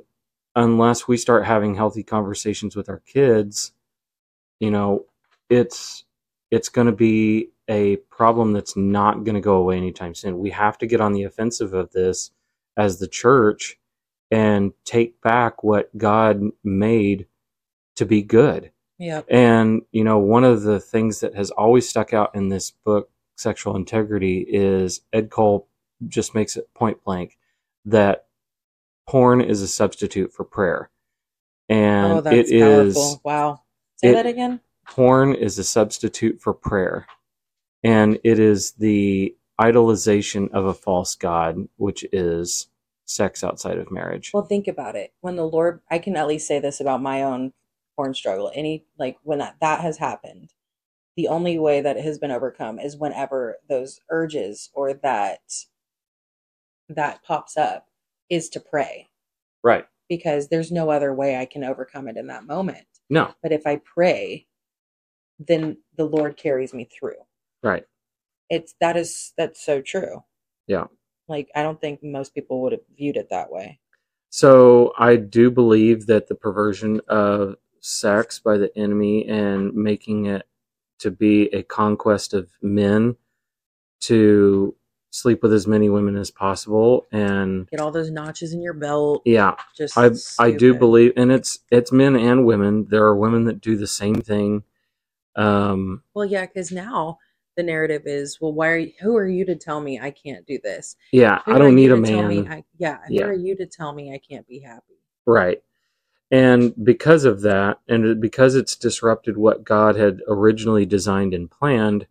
unless 0.56 1.08
we 1.08 1.18
start 1.18 1.46
having 1.46 1.76
healthy 1.76 2.04
conversations 2.04 2.76
with 2.76 2.88
our 2.88 3.02
kids, 3.06 3.74
you 4.60 4.72
know, 4.72 5.06
it's 5.50 6.06
it's 6.52 6.70
going 6.70 6.88
to 6.88 6.94
be 6.94 7.50
a 7.70 7.96
problem 8.10 8.54
that's 8.54 8.76
not 8.78 9.24
going 9.24 9.36
to 9.36 9.42
go 9.42 9.56
away 9.56 9.78
anytime 9.78 10.14
soon. 10.14 10.40
We 10.40 10.52
have 10.52 10.78
to 10.80 10.88
get 10.88 11.02
on 11.02 11.14
the 11.14 11.24
offensive 11.24 11.74
of 11.74 11.92
this 11.92 12.32
as 12.78 13.00
the 13.00 13.08
church 13.08 13.78
and 14.32 14.74
take 14.84 15.22
back 15.22 15.64
what 15.64 15.96
God 15.98 16.42
made 16.64 17.28
to 17.96 18.06
be 18.06 18.22
good. 18.22 18.72
Yep. 19.00 19.26
And, 19.30 19.82
you 19.92 20.04
know, 20.04 20.20
one 20.20 20.44
of 20.44 20.64
the 20.64 20.80
things 20.80 21.20
that 21.20 21.36
has 21.36 21.52
always 21.52 21.88
stuck 21.90 22.14
out 22.14 22.36
in 22.36 22.50
this 22.50 22.72
book, 22.72 23.10
Sexual 23.38 23.76
Integrity, 23.76 24.46
is 24.48 25.02
Ed 25.12 25.30
Cole 25.30 25.68
just 26.08 26.36
makes 26.36 26.56
it 26.58 26.74
point 26.74 27.04
blank 27.04 27.38
that 27.86 28.26
porn 29.08 29.42
is 29.42 29.62
a 29.62 29.68
substitute 29.68 30.34
for 30.34 30.44
prayer. 30.44 30.90
And 31.70 32.14
oh, 32.14 32.22
that's 32.22 32.50
it 32.52 32.60
powerful. 32.60 33.14
is 33.14 33.20
Wow. 33.24 33.62
Say 33.98 34.10
it- 34.10 34.14
that 34.14 34.26
again. 34.26 34.60
porn 34.88 35.34
is 35.34 35.58
a 35.60 35.64
substitute 35.64 36.42
for 36.42 36.54
prayer. 36.54 37.08
And 37.86 38.20
it 38.24 38.40
is 38.40 38.72
the 38.74 39.36
idolization 39.62 40.52
of 40.52 40.66
a 40.66 40.74
false 40.74 41.16
god, 41.16 41.70
which 41.78 42.04
is 42.12 42.68
sex 43.06 43.44
outside 43.44 43.78
of 43.78 43.92
marriage. 43.92 44.32
Well, 44.34 44.44
think 44.44 44.68
about 44.68 44.96
it. 44.96 45.14
When 45.22 45.36
the 45.36 45.48
Lord, 45.48 45.82
I 45.92 46.00
can 46.00 46.18
at 46.18 46.28
least 46.28 46.48
say 46.48 46.60
this 46.60 46.82
about 46.82 47.02
my 47.02 47.24
own 47.24 47.54
porn 47.96 48.16
struggle. 48.16 48.52
Any 48.56 48.86
like 48.98 49.18
when 49.24 49.38
that 49.40 49.58
that 49.62 49.82
has 49.82 50.00
happened, 50.00 50.52
the 51.16 51.28
only 51.28 51.60
way 51.60 51.82
that 51.82 51.98
it 51.98 52.04
has 52.04 52.18
been 52.18 52.32
overcome 52.32 52.80
is 52.80 52.98
whenever 52.98 53.58
those 53.70 54.00
urges 54.10 54.72
or 54.74 54.94
that 54.96 55.42
that 56.90 57.24
pops 57.24 57.56
up 57.58 57.88
is 58.30 58.50
to 58.50 58.60
pray 58.60 59.10
right. 59.64 59.86
because 60.10 60.50
there's 60.50 60.72
no 60.72 60.90
other 60.90 61.14
way 61.14 61.38
I 61.38 61.46
can 61.46 61.64
overcome 61.64 62.08
it 62.08 62.18
in 62.18 62.28
that 62.28 62.46
moment. 62.46 62.88
No. 63.10 63.34
But 63.44 63.52
if 63.52 63.68
I 63.68 63.78
pray, 63.78 64.48
then 65.40 65.78
the 65.98 66.06
Lord 66.06 66.38
carries 66.38 66.74
me 66.74 66.86
through. 66.86 67.16
Right. 67.66 67.84
It's 68.50 68.76
that 68.80 68.96
is 68.96 69.34
that's 69.38 69.66
so 69.66 69.82
true. 69.82 70.24
Yeah. 70.68 70.86
Like 71.28 71.50
I 71.56 71.64
don't 71.64 71.82
think 71.82 72.02
most 72.04 72.36
people 72.36 72.62
would 72.62 72.74
have 72.74 72.82
viewed 72.98 73.18
it 73.18 73.30
that 73.32 73.52
way. 73.52 73.80
So 74.30 74.94
I 75.00 75.16
do 75.16 75.50
believe 75.52 76.08
that 76.08 76.28
the 76.28 76.36
perversion 76.36 77.02
of 77.08 77.56
sex 77.82 78.40
by 78.40 78.58
the 78.58 78.76
enemy 78.78 79.28
and 79.28 79.74
making 79.74 80.28
it 80.28 80.44
to 81.00 81.12
be 81.12 81.48
a 81.54 81.64
conquest 81.64 82.34
of 82.34 82.50
men 82.62 83.16
to 84.02 84.76
sleep 85.12 85.42
with 85.42 85.54
as 85.54 85.66
many 85.66 85.90
women 85.90 86.18
as 86.18 86.30
possible 86.32 87.08
and 87.12 87.70
Get 87.72 87.80
all 87.80 87.92
those 87.92 88.12
notches 88.12 88.54
in 88.54 88.62
your 88.62 88.74
belt. 88.74 89.24
yeah 89.26 89.56
Just 89.76 89.98
I 89.98 90.12
I 90.40 90.52
do 90.52 90.76
believe, 90.76 91.14
and 91.18 91.32
it's 91.32 91.60
it's 91.72 91.92
men 91.92 92.16
and 92.16 92.46
women. 92.46 92.86
There 92.90 93.06
are 93.06 93.16
women 93.16 93.46
that 93.46 93.62
do 93.62 93.78
the 93.78 93.88
same 93.88 94.22
thing. 94.22 94.64
Um, 95.36 96.04
Well, 96.14 96.26
yeah, 96.26 96.46
because 96.46 96.72
now 96.72 97.20
the 97.56 97.64
narrative 97.64 98.04
is, 98.06 98.40
well, 98.42 98.54
why 98.54 98.70
are 98.70 98.78
you, 98.78 98.92
who 99.02 99.16
are 99.16 99.28
you 99.28 99.46
to 99.46 99.56
tell 99.56 99.80
me 99.82 100.00
I 100.00 100.12
can't 100.12 100.46
do 100.46 100.60
this? 100.64 100.96
yeah, 101.12 101.42
Who 101.46 101.54
I 101.54 101.58
don't 101.58 101.76
need 101.76 101.92
a 101.92 101.98
man, 101.98 102.28
Me 102.28 102.48
I, 102.48 102.64
yeah, 102.78 103.00
who 103.08 103.16
Yeah. 103.16 103.26
are 103.26 103.34
you 103.34 103.56
to 103.58 103.66
tell 103.66 103.94
me 103.94 104.14
I 104.14 104.18
can't 104.20 104.48
be 104.48 104.60
happy? 104.60 104.94
right? 105.26 105.62
And 106.32 106.74
because 106.84 107.24
of 107.24 107.42
that, 107.42 107.80
and 107.88 108.20
because 108.20 108.56
it's 108.56 108.76
disrupted 108.76 109.38
what 109.38 109.64
God 109.64 109.96
had 109.96 110.22
originally 110.28 110.86
designed 110.86 111.34
and 111.34 111.50
planned, 111.50 112.08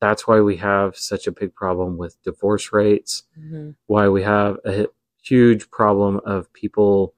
that's 0.00 0.26
why 0.26 0.40
we 0.40 0.56
have 0.58 0.96
such 0.96 1.26
a 1.26 1.32
big 1.32 1.54
problem 1.54 1.96
with 1.98 2.22
divorce 2.22 2.72
rates. 2.72 3.24
Mhm. 3.38 3.74
Why 3.86 4.08
we 4.08 4.22
have 4.22 4.58
a 4.64 4.86
huge 5.22 5.70
problem 5.70 6.20
of 6.24 6.52
people 6.52 7.14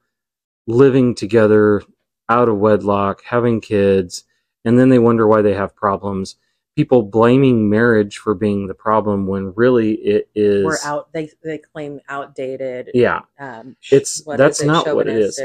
living 0.67 1.15
together 1.15 1.83
out 2.29 2.49
of 2.49 2.59
wedlock, 2.59 3.23
having 3.25 3.61
kids, 3.61 4.25
and 4.65 4.79
then 4.79 4.89
they 4.89 4.99
wonder 4.99 5.27
why 5.27 5.43
they 5.43 5.55
have 5.55 5.75
problems. 5.77 6.37
People 6.77 7.03
blaming 7.03 7.69
marriage 7.69 8.19
for 8.19 8.35
being 8.35 8.67
the 8.69 8.75
problem 8.75 9.27
when 9.27 9.53
really 9.55 9.95
it 9.95 10.29
is. 10.35 10.65
We're 10.65 10.79
out. 10.85 11.13
They 11.13 11.31
they 11.43 11.59
claim 11.59 12.01
outdated. 12.09 12.91
Yeah, 12.95 13.21
Um, 13.39 13.77
It's- 13.91 14.23
that's 14.27 14.63
it? 14.63 14.67
not 14.67 14.95
what 14.95 15.09
it 15.09 15.17
is. 15.17 15.41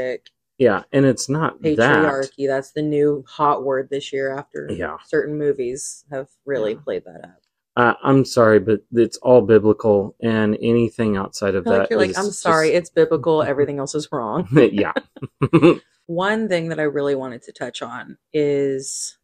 Yeah, 0.58 0.84
and 0.92 1.04
it's 1.04 1.28
not 1.28 1.60
that. 1.62 1.76
Patriarchy. 1.76 2.46
That's 2.46 2.70
the 2.72 2.80
new 2.80 3.24
hot 3.28 3.64
word 3.64 3.90
this 3.90 4.12
year. 4.12 4.32
After 4.32 4.68
Yeah. 4.72 4.96
certain 5.06 5.36
movies 5.36 6.04
have 6.10 6.28
really 6.46 6.72
Yeah. 6.72 6.80
played 6.84 7.04
that 7.04 7.24
up. 7.24 7.42
Uh, 7.76 7.92
I'm 8.02 8.24
sorry, 8.24 8.58
but 8.58 8.80
it's 8.94 9.18
all 9.18 9.42
biblical, 9.42 10.16
and 10.22 10.56
anything 10.62 11.18
outside 11.18 11.54
of 11.54 11.66
Like 11.66 11.80
that 11.80 11.90
you're 11.90 11.98
like, 11.98 12.16
I'm 12.16 12.30
sorry, 12.30 12.68
just- 12.68 12.78
it's 12.78 12.90
biblical. 12.90 13.42
Everything 13.42 13.78
else 13.78 13.94
is 13.94 14.08
wrong. 14.10 14.48
yeah, 14.72 14.92
One 16.06 16.48
thing 16.48 16.68
that 16.68 16.78
I 16.78 16.84
really 16.84 17.14
wanted 17.16 17.42
to 17.42 17.52
touch 17.52 17.82
on 17.82 18.16
is 18.32 19.15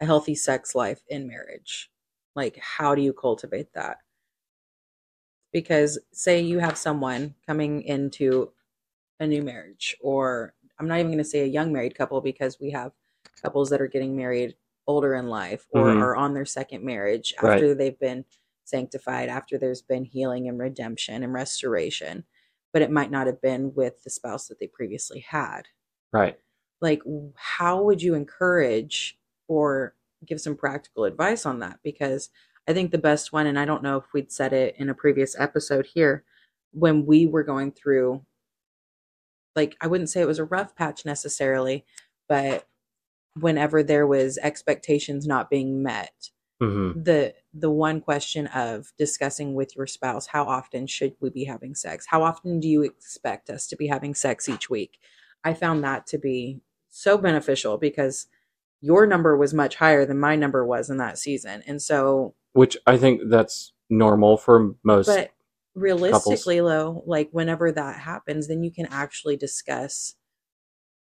a 0.00 0.06
healthy 0.06 0.34
sex 0.34 0.74
life 0.74 1.02
in 1.08 1.26
marriage. 1.28 1.90
Like, 2.34 2.56
how 2.58 2.94
do 2.94 3.02
you 3.02 3.12
cultivate 3.12 3.72
that? 3.74 3.98
Because, 5.52 5.98
say, 6.12 6.40
you 6.40 6.58
have 6.58 6.76
someone 6.76 7.34
coming 7.46 7.82
into 7.82 8.52
a 9.20 9.26
new 9.26 9.42
marriage, 9.42 9.96
or 10.00 10.54
I'm 10.78 10.88
not 10.88 10.98
even 10.98 11.08
going 11.12 11.18
to 11.18 11.24
say 11.24 11.40
a 11.42 11.46
young 11.46 11.72
married 11.72 11.96
couple 11.96 12.20
because 12.20 12.60
we 12.60 12.70
have 12.72 12.92
couples 13.42 13.70
that 13.70 13.80
are 13.80 13.88
getting 13.88 14.16
married 14.16 14.56
older 14.86 15.14
in 15.14 15.28
life 15.28 15.66
or 15.70 15.90
Mhm. 15.90 16.00
are 16.00 16.16
on 16.16 16.34
their 16.34 16.46
second 16.46 16.84
marriage 16.84 17.34
Right. 17.40 17.58
after 17.58 17.74
they've 17.74 17.98
been 17.98 18.24
sanctified, 18.64 19.28
after 19.30 19.58
there's 19.58 19.82
been 19.82 20.04
healing 20.04 20.48
and 20.48 20.58
redemption 20.58 21.22
and 21.24 21.32
restoration, 21.32 22.26
but 22.72 22.82
it 22.82 22.90
might 22.90 23.10
not 23.10 23.26
have 23.28 23.40
been 23.42 23.74
with 23.74 24.02
the 24.04 24.10
spouse 24.10 24.48
that 24.48 24.58
they 24.60 24.68
previously 24.68 25.20
had 25.20 25.68
right. 26.12 26.38
like 26.80 27.02
how 27.36 27.82
would 27.82 28.02
you 28.02 28.14
encourage 28.14 29.17
or 29.48 29.94
give 30.26 30.40
some 30.40 30.56
practical 30.56 31.04
advice 31.04 31.46
on 31.46 31.58
that 31.60 31.78
because 31.82 32.30
i 32.68 32.72
think 32.72 32.90
the 32.90 32.98
best 32.98 33.32
one 33.32 33.46
and 33.46 33.58
i 33.58 33.64
don't 33.64 33.82
know 33.82 33.96
if 33.96 34.04
we'd 34.12 34.32
said 34.32 34.52
it 34.52 34.74
in 34.78 34.88
a 34.88 34.94
previous 34.94 35.38
episode 35.38 35.86
here 35.94 36.24
when 36.72 37.06
we 37.06 37.26
were 37.26 37.42
going 37.42 37.72
through 37.72 38.22
like 39.56 39.76
i 39.80 39.86
wouldn't 39.86 40.10
say 40.10 40.20
it 40.20 40.26
was 40.26 40.38
a 40.38 40.44
rough 40.44 40.74
patch 40.76 41.04
necessarily 41.04 41.84
but 42.28 42.66
whenever 43.34 43.82
there 43.82 44.06
was 44.06 44.38
expectations 44.38 45.26
not 45.26 45.50
being 45.50 45.82
met 45.82 46.30
hmm 46.60 46.92
the 46.94 47.34
the 47.54 47.70
one 47.70 48.00
question 48.00 48.46
of 48.48 48.92
discussing 48.98 49.54
with 49.54 49.76
your 49.76 49.86
spouse 49.86 50.26
how 50.26 50.44
often 50.44 50.86
should 50.86 51.14
we 51.20 51.30
be 51.30 51.44
having 51.44 51.74
sex? 51.74 52.06
How 52.06 52.22
often 52.22 52.60
do 52.60 52.68
you 52.68 52.82
expect 52.82 53.50
us 53.50 53.66
to 53.68 53.76
be 53.76 53.86
having 53.86 54.14
sex 54.14 54.48
each 54.48 54.70
week? 54.70 54.98
I 55.44 55.54
found 55.54 55.82
that 55.84 56.06
to 56.08 56.18
be 56.18 56.60
so 56.88 57.18
beneficial 57.18 57.78
because 57.78 58.26
your 58.80 59.06
number 59.06 59.36
was 59.36 59.52
much 59.54 59.76
higher 59.76 60.04
than 60.06 60.18
my 60.18 60.36
number 60.36 60.64
was 60.64 60.88
in 60.90 60.96
that 60.98 61.18
season 61.18 61.62
and 61.66 61.80
so 61.82 62.34
Which 62.52 62.76
I 62.86 62.96
think 62.96 63.22
that's 63.28 63.72
normal 63.90 64.36
for 64.36 64.74
most. 64.84 65.06
but 65.06 65.30
realistically 65.74 66.58
though 66.60 67.02
like 67.06 67.28
whenever 67.32 67.70
that 67.72 68.00
happens 68.00 68.48
then 68.48 68.62
you 68.64 68.70
can 68.70 68.86
actually 68.86 69.36
discuss 69.36 70.14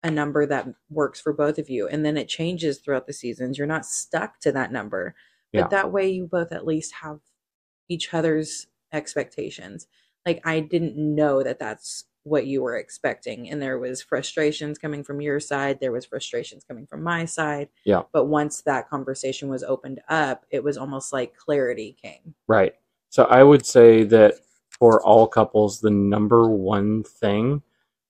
a 0.03 0.11
number 0.11 0.45
that 0.45 0.67
works 0.89 1.19
for 1.21 1.33
both 1.33 1.57
of 1.57 1.69
you 1.69 1.87
and 1.87 2.05
then 2.05 2.17
it 2.17 2.27
changes 2.27 2.77
throughout 2.79 3.07
the 3.07 3.13
seasons 3.13 3.57
you're 3.57 3.65
not 3.67 3.85
stuck 3.85 4.39
to 4.41 4.51
that 4.51 4.71
number 4.71 5.15
but 5.53 5.59
Yeah. 5.59 5.67
that 5.69 5.91
way 5.91 6.09
you 6.09 6.27
both 6.27 6.51
at 6.51 6.65
least 6.67 6.95
have 7.01 7.19
each 7.89 8.13
other's 8.13 8.67
expectations 8.93 9.87
like 10.25 10.41
i 10.45 10.59
didn't 10.59 10.95
know 10.97 11.41
that 11.43 11.59
that's 11.59 12.05
what 12.27 12.45
you 12.45 12.61
were 12.61 12.77
expecting 12.77 13.49
and 13.49 13.61
there 13.61 13.79
was 13.79 14.01
frustrations 14.01 14.77
coming 14.77 15.03
from 15.03 15.21
your 15.21 15.39
side 15.39 15.79
there 15.79 15.91
was 15.91 16.05
frustrations 16.05 16.63
coming 16.63 16.85
from 16.85 17.01
my 17.03 17.25
side 17.25 17.69
Yeah. 17.85 18.03
but 18.11 18.25
once 18.25 18.61
that 18.63 18.89
conversation 18.89 19.49
was 19.49 19.63
opened 19.63 20.01
up 20.09 20.45
it 20.49 20.63
was 20.63 20.77
almost 20.77 21.13
like 21.13 21.35
clarity 21.35 21.95
came 22.01 22.33
Right. 22.47 22.73
So 23.09 23.23
I 23.23 23.41
would 23.43 23.65
say 23.65 24.03
that 24.03 24.35
for 24.69 25.01
all 25.03 25.27
couples, 25.27 25.79
the 25.79 25.89
number 25.89 26.49
one 26.49 27.03
thing 27.03 27.63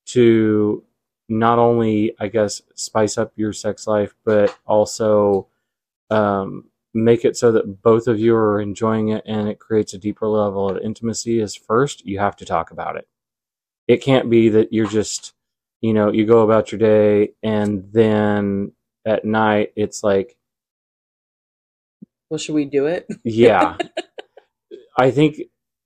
to 0.07 0.83
not 1.29 1.59
only, 1.59 2.15
I 2.19 2.27
guess, 2.27 2.61
spice 2.75 3.17
up 3.17 3.31
your 3.35 3.53
sex 3.53 3.87
life, 3.87 4.15
but 4.25 4.57
also 4.65 5.47
um, 6.09 6.65
make 6.93 7.25
it 7.25 7.37
so 7.37 7.51
that 7.51 7.81
both 7.81 8.07
of 8.07 8.19
you 8.19 8.35
are 8.35 8.59
enjoying 8.59 9.09
it 9.09 9.23
and 9.25 9.47
it 9.47 9.59
creates 9.59 9.93
a 9.93 9.97
deeper 9.97 10.27
level 10.27 10.69
of 10.69 10.77
intimacy 10.83 11.39
is 11.39 11.55
first, 11.55 12.05
you 12.05 12.19
have 12.19 12.35
to 12.37 12.45
talk 12.45 12.71
about 12.71 12.95
it. 12.97 13.07
It 13.87 13.97
can't 14.03 14.29
be 14.29 14.49
that 14.49 14.73
you're 14.73 14.87
just, 14.87 15.33
you 15.81 15.93
know, 15.93 16.11
you 16.11 16.25
go 16.25 16.41
about 16.41 16.71
your 16.71 16.79
day 16.79 17.33
and 17.43 17.91
then 17.93 18.73
at 19.05 19.25
night 19.25 19.71
it's 19.75 20.03
like, 20.03 20.37
well 22.29 22.37
should 22.37 22.55
we 22.55 22.65
do 22.65 22.87
it? 22.87 23.07
Yeah. 23.23 23.77
I 24.99 25.11
think 25.11 25.39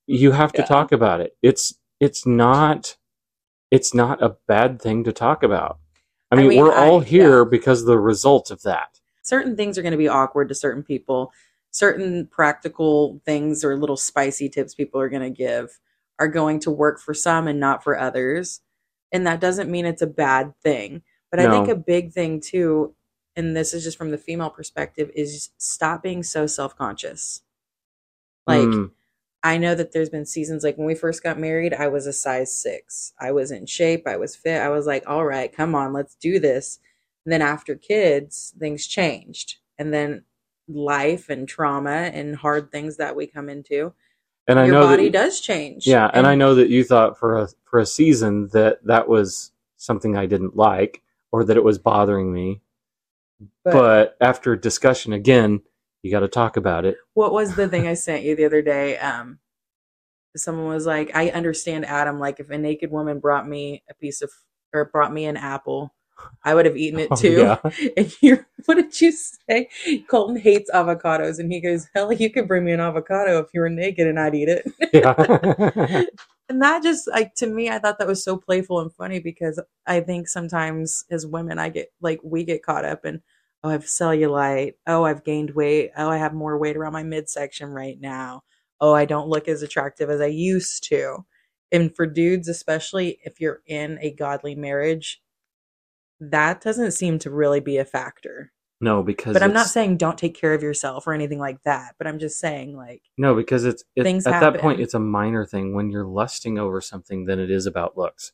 you 0.08 0.32
have 0.32 0.54
to 0.54 0.62
Yeah. 0.62 0.66
talk 0.66 0.92
about 0.92 1.22
it. 1.22 1.36
It's 1.42 1.74
it's 2.00 2.26
not 2.26 2.98
it's 3.72 3.94
not 3.94 4.22
a 4.24 4.38
bad 4.48 4.82
thing 4.82 5.04
to 5.06 5.14
talk 5.14 5.44
about. 5.44 5.80
I 6.32 6.36
I 6.36 6.38
mean, 6.38 6.50
mean, 6.50 6.60
we're 6.60 6.74
all 6.76 7.02
here 7.02 7.40
yeah. 7.40 7.50
because 7.50 7.82
of 7.82 7.88
the 7.88 8.00
result 8.00 8.52
of 8.52 8.62
that. 8.64 9.00
Certain 9.22 9.56
things 9.56 9.78
are 9.78 9.82
going 9.82 9.92
to 9.92 9.98
be 9.98 10.08
awkward 10.08 10.50
to 10.50 10.56
certain 10.56 10.84
people. 10.84 11.32
Certain 11.72 12.28
practical 12.28 13.22
things 13.26 13.64
or 13.64 13.78
little 13.78 13.98
spicy 13.98 14.50
tips 14.50 14.76
people 14.76 15.00
are 15.00 15.10
going 15.10 15.22
to 15.24 15.30
give 15.30 15.80
are 16.22 16.30
going 16.30 16.60
to 16.62 16.72
work 16.72 17.02
for 17.02 17.16
some 17.16 17.48
and 17.50 17.60
not 17.60 17.84
for 17.84 18.00
others 18.00 18.62
and 19.12 19.28
that 19.28 19.42
doesn't 19.42 19.72
mean 19.72 19.86
it's 19.88 20.04
a 20.04 20.08
bad 20.08 20.54
thing 20.64 21.04
but 21.32 21.40
i 21.42 21.48
think 21.50 21.68
a 21.70 21.76
big 21.76 22.14
thing 22.14 22.42
too 22.42 22.96
and 23.36 23.58
this 23.58 23.74
is 23.74 23.84
just 23.84 23.98
from 23.98 24.12
the 24.12 24.20
female 24.20 24.52
perspective 24.52 25.12
is 25.16 25.52
stop 25.58 26.04
being 26.04 26.24
so 26.24 26.48
self-conscious 26.48 27.44
like 28.48 28.82
Mm, 28.82 28.92
I 29.44 29.58
know 29.58 29.76
that 29.76 29.94
there's 29.94 30.10
been 30.10 30.26
seasons 30.26 30.64
like 30.64 30.78
when 30.78 30.88
we 30.88 30.96
first 30.96 31.24
got 31.24 31.40
married, 31.40 31.74
I 31.74 31.88
was 31.90 32.08
a 32.08 32.14
size 32.14 32.54
six. 32.56 33.14
I 33.20 33.32
was 33.32 33.52
in 33.52 33.66
shape, 33.68 34.08
I 34.08 34.18
was 34.18 34.36
fit. 34.36 34.62
I 34.62 34.70
was 34.70 34.88
like, 34.88 35.04
all 35.08 35.26
right, 35.26 35.52
come 35.54 35.76
on, 35.76 35.94
let's 35.94 36.16
do 36.16 36.40
this. 36.40 36.80
And 37.26 37.34
then 37.34 37.42
after 37.44 37.76
kids, 37.76 38.54
things 38.60 38.88
changed. 38.88 39.58
And 39.80 39.94
then 39.94 40.26
life 40.68 41.30
and 41.30 41.48
trauma 41.50 42.12
and 42.14 42.36
hard 42.38 42.72
things 42.72 42.98
that 42.98 43.16
we 43.16 43.28
come 43.28 43.50
into, 43.50 43.94
and 44.52 44.60
i 44.60 44.66
your 44.66 44.76
know 44.76 44.88
body 44.88 45.10
that 45.10 45.14
does 45.14 45.40
change. 45.40 45.88
yeah 45.88 46.10
and 46.14 46.28
i 46.28 46.36
know 46.36 46.54
that 46.56 46.70
you 46.70 46.84
thought 46.84 47.18
for 47.18 47.38
a 47.38 47.48
for 47.64 47.80
a 47.80 47.86
season 47.86 48.48
that 48.54 48.80
that 48.86 49.08
was 49.08 49.52
something 49.78 50.16
i 50.16 50.26
didn't 50.26 50.56
like 50.56 51.02
or 51.32 51.44
that 51.44 51.58
it 51.58 51.64
was 51.64 51.80
bothering 51.80 52.32
me 52.32 52.62
but, 53.64 53.74
but 53.74 54.18
after 54.22 54.56
discussion 54.56 55.14
again 55.14 55.62
you 56.04 56.12
got 56.12 56.20
to 56.20 56.28
talk 56.28 56.58
about 56.58 56.86
it 56.86 56.98
what 57.14 57.34
was 57.34 57.56
the 57.56 57.68
thing 57.68 57.88
I 57.88 57.94
sent 57.94 58.24
you 58.24 58.36
the 58.36 58.46
other 58.46 58.62
day? 58.62 58.98
Um, 58.98 59.40
someone 60.36 60.68
was 60.68 60.86
like, 60.86 61.12
I 61.14 61.30
understand 61.30 61.86
Adam. 61.86 62.20
Like, 62.20 62.40
if 62.40 62.50
a 62.50 62.58
naked 62.58 62.92
woman 62.92 63.20
brought 63.20 63.48
me 63.48 63.84
a 63.90 63.94
piece 63.94 64.22
of, 64.22 64.32
or 64.74 64.86
brought 64.86 65.14
me 65.14 65.26
an 65.26 65.38
apple, 65.38 65.94
I 66.44 66.56
would 66.56 66.66
have 66.66 66.78
eaten 66.78 67.00
it 67.00 67.10
Oh, 67.12 67.16
too. 67.16 67.42
yeah. 67.42 67.58
And 67.98 68.14
you, 68.22 68.46
what 68.66 68.76
did 68.76 69.00
you 69.02 69.12
say? 69.12 69.70
Colton 70.10 70.38
hates 70.38 70.72
avocados, 70.72 71.40
and 71.40 71.52
he 71.52 71.62
goes, 71.62 71.88
"Hell, 71.96 72.12
you 72.14 72.30
could 72.32 72.48
bring 72.48 72.66
me 72.66 72.72
an 72.74 72.80
avocado 72.80 73.40
if 73.40 73.48
you 73.54 73.62
were 73.62 73.70
naked, 73.70 74.08
and 74.08 74.20
I'd 74.20 74.36
eat 74.36 74.50
it." 74.50 74.66
yeah. 74.94 75.14
and 76.50 76.62
that 76.62 76.84
just 76.84 77.08
like 77.10 77.36
to 77.36 77.48
me, 77.48 77.70
I 77.70 77.80
thought 77.80 78.00
that 78.00 78.08
was 78.08 78.24
so 78.24 78.38
playful 78.38 78.80
and 78.82 78.94
funny 78.94 79.20
because 79.20 79.62
I 79.88 80.02
think 80.02 80.28
sometimes 80.28 81.06
as 81.12 81.26
women, 81.26 81.60
I 81.60 81.70
get 81.70 81.90
like 82.02 82.20
we 82.24 82.44
get 82.44 82.64
caught 82.64 82.86
up 82.86 83.06
in, 83.06 83.22
oh, 83.64 83.70
I've 83.70 83.86
cellulite, 83.86 84.74
oh, 84.88 85.06
I've 85.06 85.24
gained 85.24 85.52
weight, 85.52 85.92
oh, 85.98 86.10
I 86.10 86.18
have 86.18 86.34
more 86.34 86.58
weight 86.58 86.78
around 86.78 86.94
my 86.94 87.04
midsection 87.04 87.70
right 87.70 88.00
now, 88.00 88.42
oh, 88.82 88.94
I 88.94 89.06
don't 89.06 89.30
look 89.30 89.48
as 89.48 89.62
attractive 89.62 90.10
as 90.10 90.22
I 90.22 90.28
used 90.28 90.84
to. 90.90 91.20
And 91.72 91.96
for 91.96 92.06
dudes, 92.06 92.50
especially 92.50 93.20
if 93.24 93.40
you're 93.40 93.62
in 93.68 93.98
a 94.02 94.14
godly 94.14 94.56
marriage, 94.56 95.21
that 96.22 96.62
doesn't 96.62 96.92
seem 96.92 97.18
to 97.20 97.32
really 97.32 97.60
be 97.60 97.78
a 97.78 97.86
factor. 97.86 98.52
no, 98.80 99.04
because 99.04 99.34
But 99.34 99.44
I'm 99.44 99.54
not 99.54 99.68
saying 99.68 99.98
don't 99.98 100.18
take 100.18 100.36
care 100.36 100.54
of 100.54 100.64
yourself 100.64 101.08
or 101.08 101.14
anything 101.14 101.40
like 101.40 101.62
that. 101.64 101.96
But 101.98 102.08
I'm 102.08 102.20
just 102.20 102.40
saying, 102.40 102.78
like, 102.78 103.02
No, 103.18 103.36
because 103.36 103.66
it's, 103.66 103.84
it's 103.96 104.04
Things 104.04 104.28
at 104.28 104.40
that 104.40 104.62
point 104.62 104.80
it's 104.80 104.94
a 104.94 105.00
minor 105.00 105.46
thing. 105.46 105.74
When 105.74 105.90
you're 105.90 106.06
lusting 106.06 106.60
over 106.60 106.80
something, 106.80 107.26
than 107.26 107.40
it 107.40 107.50
is 107.50 107.66
about 107.66 107.98
looks. 107.98 108.32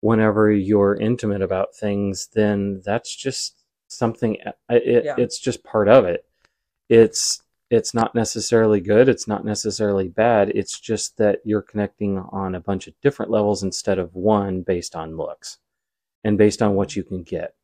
Whenever 0.00 0.50
you're 0.50 0.94
intimate 0.94 1.42
about 1.42 1.74
things, 1.74 2.28
then 2.34 2.80
that's 2.84 3.14
just 3.14 3.62
something. 3.88 4.38
uh, 4.44 4.52
It, 4.70 5.04
Yeah. 5.04 5.16
It's 5.18 5.38
just 5.38 5.62
part 5.64 5.88
of 5.88 6.04
it. 6.06 6.24
It's 6.88 7.42
it's 7.70 7.92
not 7.92 8.14
necessarily 8.14 8.80
good. 8.80 9.10
It's 9.10 9.28
not 9.28 9.44
necessarily 9.44 10.08
bad. 10.08 10.50
It's 10.54 10.80
just 10.80 11.18
that 11.18 11.40
you're 11.44 11.60
connecting 11.60 12.18
on 12.18 12.54
a 12.54 12.60
bunch 12.60 12.86
of 12.86 12.98
different 13.02 13.30
levels 13.30 13.62
instead 13.62 13.98
of 13.98 14.14
one 14.14 14.62
based 14.62 14.96
on 14.96 15.18
looks 15.18 15.58
and 16.24 16.38
based 16.38 16.62
on 16.62 16.74
what 16.74 16.96
you 16.96 17.02
can 17.02 17.22
get. 17.22 17.54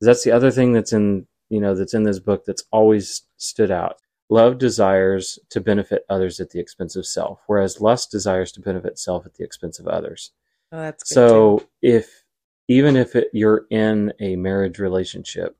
That's 0.00 0.24
the 0.24 0.32
other 0.32 0.50
thing 0.50 0.72
that's 0.72 0.92
in 0.92 1.26
you 1.48 1.60
know 1.60 1.74
that's 1.74 1.94
in 1.94 2.04
this 2.04 2.18
book 2.18 2.44
that's 2.44 2.64
always 2.70 3.22
stood 3.36 3.70
out. 3.70 3.96
Love 4.28 4.58
desires 4.58 5.38
to 5.50 5.60
benefit 5.60 6.04
others 6.08 6.38
at 6.38 6.50
the 6.50 6.60
expense 6.60 6.94
of 6.94 7.04
self, 7.04 7.40
whereas 7.46 7.80
lust 7.80 8.10
desires 8.10 8.52
to 8.52 8.60
benefit 8.60 8.98
self 8.98 9.26
at 9.26 9.34
the 9.34 9.44
expense 9.44 9.78
of 9.78 9.88
others. 9.88 10.30
oh, 10.72 10.78
that's 10.78 11.02
good 11.02 11.14
So 11.14 11.68
if 11.82 12.22
even 12.68 12.96
if 12.96 13.16
it, 13.16 13.28
you're 13.32 13.66
in 13.70 14.12
a 14.20 14.36
marriage 14.36 14.78
relationship, 14.78 15.56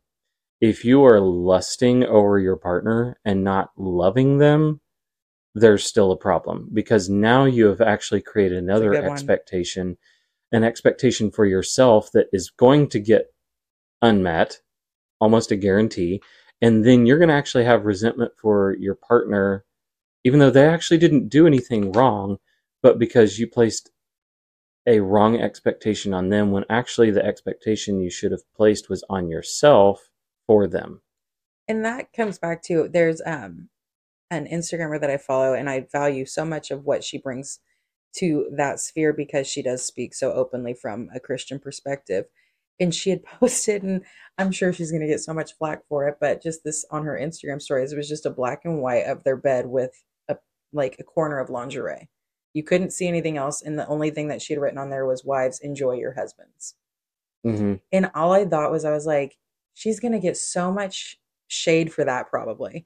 if 0.61 0.85
you 0.85 1.04
are 1.04 1.21
lusting 1.21 2.04
over 2.04 2.38
your 2.38 2.57
partner 2.57 3.19
and 3.25 3.42
not 3.42 3.71
loving 3.76 4.38
them, 4.38 4.80
there's 5.54 5.85
still 5.85 6.12
a 6.12 6.16
problem 6.16 6.69
because 6.73 7.09
now 7.09 7.45
you 7.45 7.66
have 7.66 7.80
actually 7.80 8.21
created 8.21 8.59
another 8.59 8.95
expectation 8.95 9.88
one. 9.88 9.97
An 10.52 10.64
expectation 10.64 11.30
for 11.30 11.47
yourself 11.47 12.11
that 12.12 12.26
is 12.33 12.50
going 12.50 12.88
to 12.90 13.00
get 13.00 13.33
unmet, 14.02 14.61
almost 15.21 15.50
a 15.52 15.57
guarantee. 15.57 16.23
And 16.62 16.85
then 16.85 17.07
you're 17.07 17.19
going 17.19 17.28
to 17.28 17.35
actually 17.35 17.64
have 17.64 17.85
resentment 17.87 18.33
for 18.40 18.76
your 18.78 18.95
partner, 18.95 19.64
even 20.25 20.40
though 20.40 20.50
they 20.50 20.66
actually 20.66 20.99
didn't 20.99 21.28
do 21.28 21.47
anything 21.47 21.92
wrong, 21.92 22.38
but 22.83 22.99
because 22.99 23.38
you 23.38 23.47
placed 23.47 23.90
a 24.87 25.00
wrong 25.00 25.40
expectation 25.40 26.14
on 26.14 26.30
them 26.30 26.50
when 26.52 26.64
actually 26.71 27.11
the 27.11 27.25
expectation 27.25 28.00
you 28.00 28.11
should 28.11 28.33
have 28.33 28.42
placed 28.57 28.88
was 28.88 29.04
on 29.11 29.28
yourself 29.28 30.11
for 30.47 30.66
them. 30.66 31.02
and 31.69 31.85
that 31.85 32.12
comes 32.12 32.38
back 32.38 32.62
to 32.62 32.88
there's 32.88 33.21
um 33.26 33.69
an 34.30 34.47
instagrammer 34.47 35.00
that 35.00 35.11
i 35.11 35.16
follow 35.16 35.54
and 35.54 35.69
i 35.71 35.87
value 35.92 36.25
so 36.25 36.45
much 36.45 36.71
of 36.71 36.85
what 36.85 37.04
she 37.04 37.19
brings 37.19 37.61
to 38.17 38.49
that 38.57 38.81
sphere 38.81 39.12
because 39.12 39.47
she 39.47 39.62
does 39.62 39.85
speak 39.85 40.14
so 40.14 40.33
openly 40.33 40.75
from 40.75 41.09
a 41.14 41.20
christian 41.20 41.59
perspective 41.59 42.27
and 42.79 42.94
she 42.94 43.11
had 43.11 43.23
posted 43.40 43.83
and 43.83 44.03
i'm 44.38 44.53
sure 44.53 44.73
she's 44.73 44.90
going 44.90 45.03
to 45.03 45.09
get 45.09 45.20
so 45.20 45.35
much 45.35 45.57
flack 45.57 45.81
for 45.88 46.09
it 46.09 46.16
but 46.20 46.42
just 46.42 46.64
this 46.64 46.85
on 46.90 47.05
her 47.05 47.18
instagram 47.20 47.61
stories 47.61 47.92
it 47.92 47.96
was 47.96 48.09
just 48.09 48.27
a 48.27 48.31
black 48.31 48.62
and 48.64 48.81
white 48.83 49.05
of 49.07 49.23
their 49.25 49.37
bed 49.37 49.66
with 49.66 49.92
a 50.29 50.37
like 50.73 50.96
a 50.99 51.05
corner 51.05 51.38
of 51.38 51.51
lingerie 51.51 52.09
you 52.53 52.64
couldn't 52.64 52.92
see 52.92 53.07
anything 53.07 53.37
else 53.37 53.62
and 53.62 53.79
the 53.79 53.87
only 53.87 54.11
thing 54.11 54.29
that 54.29 54.42
she 54.42 54.53
had 54.53 54.61
written 54.61 54.79
on 54.79 54.90
there 54.90 55.07
was 55.07 55.25
wives 55.25 55.61
enjoy 55.61 55.92
your 55.92 56.14
husbands 56.14 56.75
Mm-hmm. 57.46 57.75
and 57.92 58.11
all 58.14 58.33
I 58.33 58.44
thought 58.44 58.70
was, 58.70 58.85
I 58.85 58.90
was 58.90 59.07
like, 59.07 59.37
she's 59.75 60.01
going 60.01 60.12
to 60.12 60.18
get 60.18 60.37
so 60.37 60.70
much 60.70 61.18
shade 61.49 61.92
for 61.92 62.05
that 62.05 62.29
probably. 62.29 62.85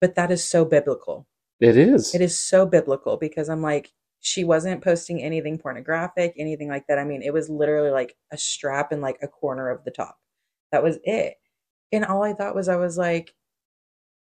But 0.00 0.14
that 0.16 0.30
is 0.30 0.44
so 0.44 0.64
biblical. 0.64 1.26
It 1.60 1.76
is. 1.76 2.14
It 2.14 2.20
is 2.20 2.38
so 2.38 2.66
biblical 2.66 3.16
because 3.16 3.48
I'm 3.48 3.62
like, 3.62 3.92
she 4.24 4.42
wasn't 4.42 4.82
posting 4.82 5.22
anything 5.22 5.58
pornographic, 5.58 6.32
anything 6.38 6.70
like 6.70 6.86
that. 6.86 6.98
I 6.98 7.04
mean, 7.04 7.20
it 7.20 7.34
was 7.34 7.50
literally 7.50 7.90
like 7.90 8.16
a 8.32 8.38
strap 8.38 8.90
and 8.90 9.02
like 9.02 9.18
a 9.20 9.28
corner 9.28 9.68
of 9.68 9.84
the 9.84 9.90
top. 9.90 10.18
That 10.72 10.82
was 10.82 10.98
it. 11.04 11.34
And 11.92 12.06
all 12.06 12.22
I 12.22 12.32
thought 12.32 12.54
was, 12.54 12.66
I 12.70 12.76
was 12.76 12.96
like, 12.96 13.34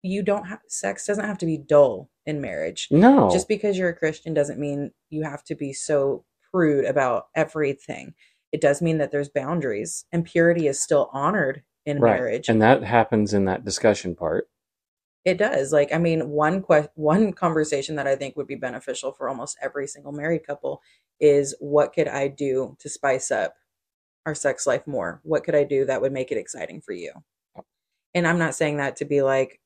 you 0.03 0.23
don't 0.23 0.45
have 0.49 0.61
sex 0.69 1.07
doesn't 1.07 1.25
have 1.25 1.39
to 1.39 1.47
be 1.47 1.57
dull 1.57 2.11
in 2.27 2.43
marriage. 2.43 2.89
No. 2.91 3.31
Just 3.33 3.49
because 3.49 3.79
you're 3.79 3.89
a 3.89 3.97
Christian 3.97 4.35
doesn't 4.35 4.61
mean 4.61 4.91
you 5.09 5.23
have 5.23 5.43
to 5.45 5.55
be 5.55 5.73
so 5.73 6.27
prude 6.53 6.85
about 6.85 7.29
everything. 7.35 8.13
It 8.53 8.61
does 8.61 8.83
mean 8.83 8.99
that 8.99 9.13
there's 9.13 9.31
boundaries 9.31 10.05
and 10.13 10.27
purity 10.27 10.69
is 10.69 10.79
still 10.79 11.09
honored 11.15 11.63
in 11.87 12.01
right. 12.01 12.19
marriage. 12.19 12.51
And 12.51 12.61
that 12.61 12.85
happens 12.85 13.33
in 13.33 13.47
that 13.47 13.65
discussion 13.65 14.15
part. 14.15 14.47
It 15.27 15.39
does. 15.39 15.73
Like, 15.73 15.93
I 15.93 15.99
mean, 15.99 16.31
one 16.31 16.63
que- 16.63 16.89
one 16.95 17.33
conversation 17.33 17.97
that 17.97 18.07
I 18.07 18.15
think 18.15 18.37
would 18.37 18.47
be 18.47 18.55
beneficial 18.55 19.13
for 19.13 19.29
almost 19.29 19.59
every 19.61 19.89
single 19.89 20.13
married 20.13 20.47
couple 20.47 20.81
is 21.19 21.53
what 21.59 21.93
could 21.93 22.07
I 22.07 22.29
do 22.29 22.77
to 22.79 22.89
spice 22.89 23.33
up 23.33 23.55
our 24.25 24.37
sex 24.37 24.69
life 24.69 24.87
more? 24.87 25.21
What 25.25 25.43
could 25.43 25.57
I 25.57 25.65
do 25.65 25.85
that 25.85 26.01
would 26.01 26.13
make 26.13 26.31
it 26.31 26.39
exciting 26.39 26.81
for 26.81 26.93
you? 26.93 27.13
And 28.15 28.27
I'm 28.27 28.39
not 28.39 28.55
saying 28.55 28.77
that 28.77 28.95
to 28.97 29.05
be 29.05 29.21
like 29.21 29.61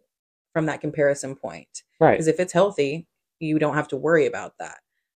from 0.55 0.65
that 0.67 0.81
comparison 0.81 1.37
point. 1.37 1.83
Right. 2.01 2.13
Because 2.13 2.27
if 2.27 2.41
it's 2.41 2.55
healthy, 2.55 3.07
you 3.39 3.59
don't 3.59 3.75
have 3.75 3.89
to 3.89 3.99
worry 3.99 4.25
about 4.25 4.55
that. 4.61 4.79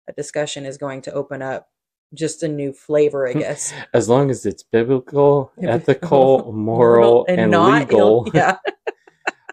A 0.09 0.15
discussion 0.15 0.65
is 0.65 0.79
going 0.79 1.03
to 1.03 1.13
open 1.13 1.43
up 1.43 1.69
just 2.15 2.43
a 2.43 2.49
new 2.49 2.73
flavor, 2.73 3.29
I 3.29 3.35
hmm. 3.35 3.41
guess. 3.41 3.75
As 3.93 4.09
long 4.09 4.31
as 4.31 4.47
it's 4.47 4.63
biblical, 4.63 5.53
ethical, 5.63 6.51
moral, 6.55 7.27
and, 7.29 7.53
legal. 7.53 8.25
ill- 8.25 8.31
yeah. 8.35 8.57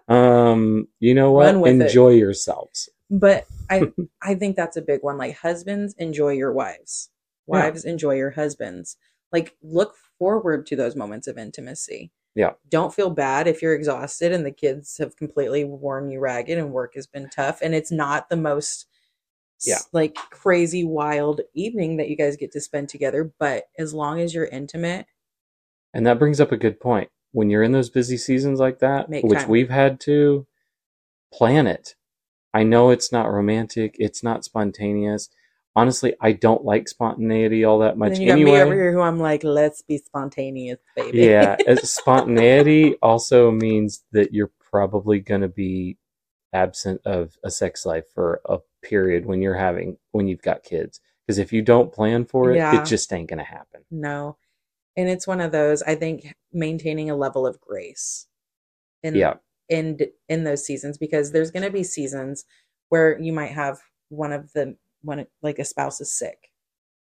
Um, 0.07 0.87
you 0.99 1.13
know 1.13 1.31
what? 1.31 1.59
with 1.59 1.81
it. 1.81 1.85
Enjoy 1.85 2.09
yourselves. 2.09 2.89
But 3.09 3.45
I 3.69 3.91
I 4.21 4.35
think 4.35 4.55
that's 4.55 4.77
a 4.77 4.81
big 4.81 5.01
one. 5.03 5.17
Like 5.17 5.37
husbands 5.37 5.95
enjoy 5.97 6.33
your 6.33 6.53
wives. 6.53 7.09
Yeah. 7.47 7.63
Wives 7.63 7.85
enjoy 7.85 8.15
your 8.15 8.31
husbands. 8.31 8.97
Like 9.31 9.55
look 9.61 9.95
forward 10.19 10.65
to 10.67 10.75
those 10.75 10.95
moments 10.95 11.27
of 11.27 11.37
intimacy. 11.37 12.11
Yeah. 12.35 12.51
Don't 12.69 12.93
feel 12.93 13.09
bad 13.09 13.47
if 13.47 13.61
you're 13.61 13.73
exhausted 13.73 14.31
and 14.31 14.45
the 14.45 14.51
kids 14.51 14.97
have 14.99 15.15
completely 15.17 15.63
worn 15.63 16.09
you 16.09 16.19
ragged 16.19 16.57
and 16.57 16.71
work 16.71 16.93
has 16.95 17.07
been 17.07 17.29
tough 17.29 17.61
and 17.61 17.73
it's 17.73 17.91
not 17.91 18.29
the 18.29 18.35
most 18.37 18.85
Yeah. 19.65 19.79
like 19.91 20.15
crazy 20.15 20.83
wild 20.83 21.41
evening 21.55 21.97
that 21.97 22.09
you 22.09 22.15
guys 22.15 22.37
get 22.37 22.51
to 22.51 22.61
spend 22.61 22.89
together, 22.89 23.33
but 23.39 23.65
as 23.79 23.93
long 23.93 24.19
as 24.21 24.33
you're 24.35 24.45
intimate, 24.45 25.07
And 25.93 26.05
that 26.05 26.19
brings 26.19 26.39
up 26.39 26.51
a 26.51 26.57
good 26.57 26.79
point. 26.79 27.09
When 27.37 27.51
you're 27.51 27.61
in 27.61 27.71
those 27.71 27.91
busy 27.91 28.17
seasons 28.17 28.59
like 28.59 28.79
that, 28.79 29.09
Make 29.09 29.23
which 29.23 29.39
time. 29.41 29.49
we've 29.49 29.69
had 29.69 29.99
to 30.01 30.47
plan 31.31 31.67
it. 31.67 31.93
I 32.53 32.63
know 32.63 32.89
it's 32.89 33.11
not 33.11 33.31
romantic, 33.31 33.95
it's 33.99 34.23
not 34.23 34.43
spontaneous. 34.43 35.29
Honestly, 35.75 36.15
I 36.19 36.31
don't 36.31 36.65
like 36.65 36.87
spontaneity 36.87 37.63
all 37.63 37.77
that 37.79 37.91
and 37.91 37.99
much 37.99 38.13
then 38.13 38.21
you 38.21 38.27
got 38.27 38.33
anyway. 38.33 38.51
me 38.53 38.57
over 38.61 38.73
here 38.73 38.91
who 38.91 39.01
I'm 39.01 39.19
like, 39.19 39.43
let's 39.43 39.83
be 39.83 39.99
spontaneous, 39.99 40.79
baby. 40.95 41.19
yeah, 41.19 41.57
uh, 41.59 41.63
as- 41.71 41.91
spontaneity 42.01 42.95
also 43.03 43.51
means 43.51 44.03
that 44.13 44.33
you're 44.33 44.51
probably 44.71 45.19
going 45.19 45.41
to 45.41 45.47
be 45.47 45.97
absent 46.53 47.01
of 47.05 47.37
a 47.43 47.51
sex 47.51 47.85
life 47.85 48.05
for 48.15 48.41
a 48.45 48.57
period 48.81 49.27
when 49.27 49.43
you're 49.43 49.53
having 49.57 49.97
when 50.11 50.27
you've 50.27 50.41
got 50.41 50.63
kids. 50.63 50.99
Because 51.27 51.37
if 51.37 51.53
you 51.53 51.61
don't 51.61 51.93
plan 51.93 52.25
for 52.25 52.51
it, 52.51 52.55
Yeah. 52.55 52.81
it 52.81 52.85
just 52.87 53.13
ain't 53.13 53.29
going 53.29 53.37
to 53.37 53.43
happen. 53.45 53.81
No. 53.91 54.37
And 54.97 55.07
it's 55.07 55.27
one 55.27 55.39
of 55.39 55.51
those, 55.51 55.81
I 55.83 55.95
think 55.95 56.33
maintaining 56.51 57.09
a 57.09 57.15
level 57.15 57.45
of 57.45 57.61
grace 57.61 58.27
in 59.03 59.15
Yeah. 59.15 59.35
in 59.69 59.99
in 60.27 60.43
those 60.43 60.65
seasons 60.65 60.97
because 60.97 61.31
there's 61.31 61.51
going 61.51 61.63
to 61.63 61.71
be 61.71 61.83
seasons 61.83 62.45
where 62.89 63.19
you 63.19 63.31
might 63.31 63.51
have 63.51 63.79
one 64.09 64.33
of 64.33 64.51
the 64.53 64.75
one 65.03 65.27
like 65.43 65.59
a 65.59 65.63
spouse 65.65 66.01
is 66.01 66.11
sick 66.11 66.51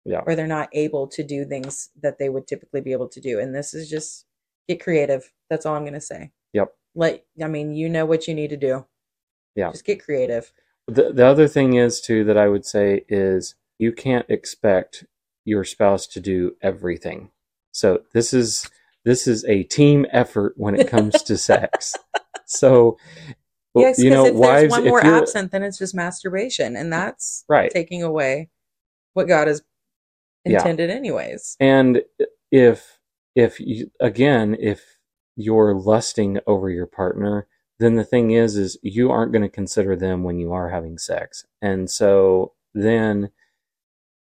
Yeah. 0.04 0.22
or 0.26 0.34
they're 0.36 0.46
not 0.46 0.68
able 0.72 1.06
to 1.08 1.22
do 1.24 1.44
things 1.46 1.88
that 2.02 2.18
they 2.18 2.28
would 2.28 2.46
typically 2.46 2.82
be 2.82 2.92
able 2.92 3.08
to 3.08 3.20
do 3.20 3.40
and 3.40 3.54
this 3.54 3.72
is 3.72 3.88
just 3.88 4.26
get 4.68 4.82
creative. 4.82 5.32
That's 5.48 5.64
all 5.64 5.74
I'm 5.74 5.82
going 5.84 5.94
to 5.94 6.00
say. 6.00 6.32
Yep. 6.52 6.74
Like 6.94 7.24
I 7.42 7.46
mean, 7.48 7.72
you 7.72 7.88
know 7.88 8.04
what 8.04 8.28
you 8.28 8.34
need 8.34 8.50
to 8.50 8.56
do. 8.56 8.86
Yeah. 9.54 9.70
Just 9.70 9.84
get 9.86 10.04
creative. 10.04 10.52
The 10.86 11.12
the 11.12 11.24
other 11.24 11.48
thing 11.48 11.74
is 11.74 12.00
too 12.00 12.24
that 12.24 12.36
I 12.36 12.48
would 12.48 12.66
say 12.66 13.04
is 13.08 13.54
you 13.78 13.92
can't 13.92 14.28
expect 14.28 15.04
your 15.44 15.64
spouse 15.64 16.06
to 16.08 16.20
do 16.20 16.56
everything. 16.60 17.30
So 17.76 18.00
this 18.14 18.32
is 18.32 18.70
this 19.04 19.26
is 19.26 19.44
a 19.44 19.62
team 19.64 20.06
effort 20.10 20.54
when 20.56 20.74
it 20.74 20.88
comes 20.88 21.22
to 21.24 21.36
sex. 21.36 21.94
So 22.48 22.96
yes, 23.74 23.98
you 23.98 24.10
know, 24.10 24.24
if 24.24 24.40
there's 24.40 24.70
one 24.70 24.84
more 24.84 25.00
absent, 25.00 25.50
then 25.50 25.64
it's 25.64 25.78
just 25.78 25.96
masturbation, 25.96 26.76
and 26.76 26.92
that's 26.92 27.44
right, 27.48 27.72
taking 27.72 28.04
away 28.04 28.50
what 29.14 29.26
God 29.26 29.48
has 29.48 29.62
Yeah. 30.44 30.58
intended, 30.58 30.90
anyways. 30.90 31.56
And 31.58 32.02
if 32.52 33.00
if 33.34 33.58
you, 33.58 33.90
again, 34.00 34.56
if 34.60 34.98
you're 35.36 35.74
lusting 35.74 36.38
over 36.46 36.70
your 36.70 36.86
partner, 36.86 37.48
then 37.80 37.96
the 37.96 38.04
thing 38.04 38.30
is 38.30 38.56
is 38.56 38.78
you 38.82 39.10
aren't 39.10 39.32
going 39.32 39.42
to 39.42 39.48
consider 39.48 39.96
them 39.96 40.22
when 40.22 40.38
you 40.38 40.52
are 40.52 40.70
having 40.70 40.98
sex. 40.98 41.44
And 41.60 41.90
so 41.90 42.52
then 42.74 43.30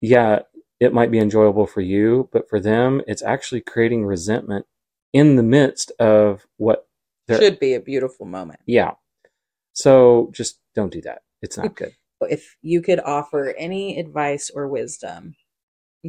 yeah, 0.01 0.39
it 0.79 0.93
might 0.93 1.11
be 1.11 1.19
enjoyable 1.19 1.65
for 1.67 1.81
you, 1.81 2.29
but 2.31 2.49
for 2.49 2.59
them 2.59 3.01
it's 3.07 3.21
actually 3.23 3.61
creating 3.61 4.05
resentment 4.05 4.65
in 5.13 5.35
the 5.35 5.43
midst 5.43 5.91
of 5.99 6.45
what 6.57 6.87
Should 7.29 7.59
be 7.59 7.73
a 7.73 7.79
beautiful 7.79 8.25
moment. 8.25 8.59
yeah. 8.65 8.91
So 9.73 10.29
just 10.33 10.59
don't 10.75 10.91
do 10.91 11.01
that. 11.01 11.21
It's 11.41 11.57
not 11.57 11.75
good. 11.75 11.93
If 12.21 12.57
you 12.61 12.81
could 12.81 12.99
offer 12.99 13.53
any 13.57 13.97
advice 13.97 14.49
or 14.53 14.67
wisdom 14.67 15.35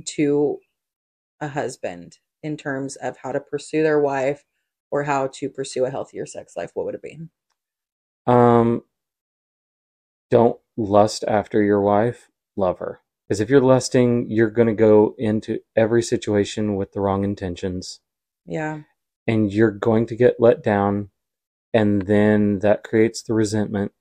to 0.06 0.58
a 1.40 1.48
husband 1.48 2.18
in 2.42 2.56
terms 2.56 2.96
of 2.96 3.18
how 3.18 3.30
to 3.32 3.38
pursue 3.40 3.82
their 3.82 4.00
wife 4.00 4.44
or 4.90 5.04
how 5.04 5.28
to 5.34 5.48
pursue 5.48 5.84
a 5.84 5.90
healthier 5.90 6.26
sex 6.26 6.56
life, 6.56 6.70
what 6.74 6.84
would 6.86 6.96
it 6.96 7.02
be? 7.02 7.18
Um, 8.26 8.82
don't 10.30 10.58
lust 10.76 11.24
after 11.28 11.62
your 11.62 11.80
wife, 11.80 12.28
love 12.56 12.78
her. 12.80 13.00
Because 13.30 13.40
if 13.40 13.48
you're 13.48 13.60
lusting, 13.60 14.28
you're 14.28 14.50
going 14.50 14.66
to 14.66 14.74
go 14.74 15.14
into 15.16 15.60
every 15.76 16.02
situation 16.02 16.74
with 16.74 16.90
the 16.90 17.00
wrong 17.00 17.22
intentions 17.22 18.00
Yeah. 18.44 18.80
and 19.24 19.52
you're 19.52 19.70
going 19.70 20.06
to 20.06 20.16
get 20.16 20.40
let 20.40 20.64
down. 20.64 21.10
And 21.72 22.02
then 22.02 22.58
that 22.58 22.82
creates 22.82 23.22
the 23.22 23.32
resentment. 23.32 23.92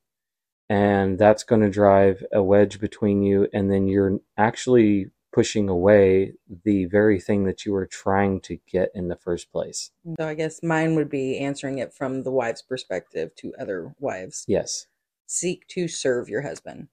And 0.68 1.20
that's 1.20 1.44
going 1.44 1.62
to 1.62 1.70
drive 1.70 2.26
a 2.34 2.42
wedge 2.42 2.80
between 2.80 3.22
you. 3.22 3.48
And 3.54 3.72
then 3.72 3.88
you're 3.88 4.18
actually 4.36 5.12
pushing 5.32 5.70
away 5.70 6.34
the 6.66 6.86
very 6.86 7.20
thing 7.20 7.44
that 7.44 7.68
you 7.68 7.74
were 7.74 7.86
trying 7.86 8.42
to 8.42 8.58
get 8.68 8.90
in 8.96 9.10
the 9.10 9.16
first 9.16 9.52
place. 9.52 9.92
So 10.20 10.28
I 10.28 10.34
guess 10.34 10.64
mine 10.64 10.96
would 10.96 11.10
be 11.12 11.38
answering 11.38 11.78
it 11.78 11.94
from 11.94 12.24
the 12.24 12.32
wife's 12.32 12.64
perspective 12.64 13.36
to 13.36 13.54
other 13.60 13.94
wives. 14.00 14.44
Yes. 14.48 14.88
Seek 15.28 15.68
to 15.68 15.88
serve 15.88 16.30
your 16.30 16.42
husband. 16.42 16.88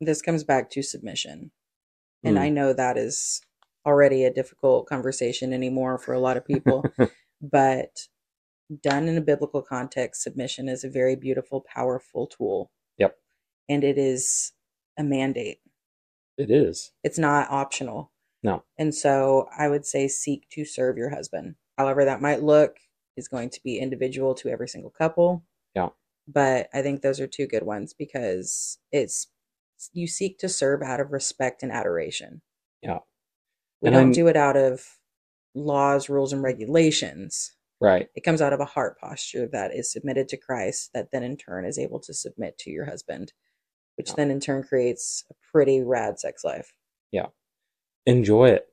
This 0.00 0.22
comes 0.22 0.42
back 0.42 0.70
to 0.70 0.82
submission. 0.82 1.50
And 2.24 2.36
Mm. 2.36 2.40
I 2.40 2.48
know 2.50 2.72
that 2.72 2.96
is 2.96 3.40
already 3.86 4.24
a 4.24 4.32
difficult 4.32 4.86
conversation 4.86 5.52
anymore 5.52 5.98
for 5.98 6.12
a 6.12 6.20
lot 6.20 6.36
of 6.36 6.44
people, 6.46 6.84
but 7.42 8.08
done 8.82 9.08
in 9.08 9.16
a 9.16 9.22
biblical 9.22 9.62
context, 9.62 10.22
submission 10.22 10.68
is 10.68 10.84
a 10.84 10.88
very 10.90 11.16
beautiful, 11.16 11.60
powerful 11.62 12.26
tool. 12.26 12.70
Yep. 12.98 13.16
And 13.68 13.84
it 13.84 13.98
is 13.98 14.52
a 14.98 15.02
mandate. 15.02 15.58
It 16.38 16.50
is. 16.50 16.92
It's 17.04 17.18
not 17.18 17.50
optional. 17.50 18.12
No. 18.42 18.64
And 18.78 18.94
so 18.94 19.48
I 19.56 19.68
would 19.68 19.86
say 19.86 20.08
seek 20.08 20.48
to 20.50 20.64
serve 20.64 20.96
your 20.96 21.10
husband. 21.10 21.56
However, 21.78 22.04
that 22.04 22.20
might 22.22 22.42
look 22.42 22.76
is 23.16 23.28
going 23.28 23.50
to 23.50 23.60
be 23.62 23.78
individual 23.78 24.34
to 24.36 24.48
every 24.48 24.68
single 24.68 24.90
couple. 24.90 25.44
Yeah. 25.74 25.90
But 26.26 26.68
I 26.72 26.82
think 26.82 27.02
those 27.02 27.20
are 27.20 27.26
two 27.26 27.46
good 27.46 27.64
ones 27.64 27.92
because 27.94 28.78
it's 28.90 29.28
you 29.92 30.06
seek 30.06 30.38
to 30.38 30.48
serve 30.48 30.82
out 30.82 31.00
of 31.00 31.12
respect 31.12 31.62
and 31.62 31.72
adoration. 31.72 32.42
Yeah. 32.82 32.98
We 33.80 33.88
And 33.88 33.94
don't 33.94 34.02
I'm- 34.04 34.12
do 34.12 34.28
it 34.28 34.36
out 34.36 34.56
of 34.56 34.98
laws, 35.54 36.08
rules, 36.08 36.32
and 36.32 36.42
regulations. 36.42 37.54
Right. 37.80 38.08
It 38.14 38.22
comes 38.22 38.40
out 38.40 38.52
of 38.52 38.60
a 38.60 38.64
heart 38.64 38.98
posture 39.00 39.48
that 39.48 39.74
is 39.74 39.90
submitted 39.90 40.28
to 40.28 40.36
Christ, 40.36 40.90
that 40.94 41.10
then 41.10 41.22
in 41.24 41.36
turn 41.36 41.64
is 41.64 41.78
able 41.78 41.98
to 42.00 42.14
submit 42.14 42.56
to 42.58 42.70
your 42.70 42.84
husband, 42.84 43.32
which 43.96 44.10
Yeah. 44.10 44.14
then 44.16 44.30
in 44.30 44.38
turn 44.40 44.62
creates 44.62 45.24
a 45.30 45.34
pretty 45.50 45.82
rad 45.82 46.18
sex 46.20 46.44
life. 46.44 46.72
Yeah. 47.10 47.26
Enjoy 48.06 48.50
it. 48.50 48.68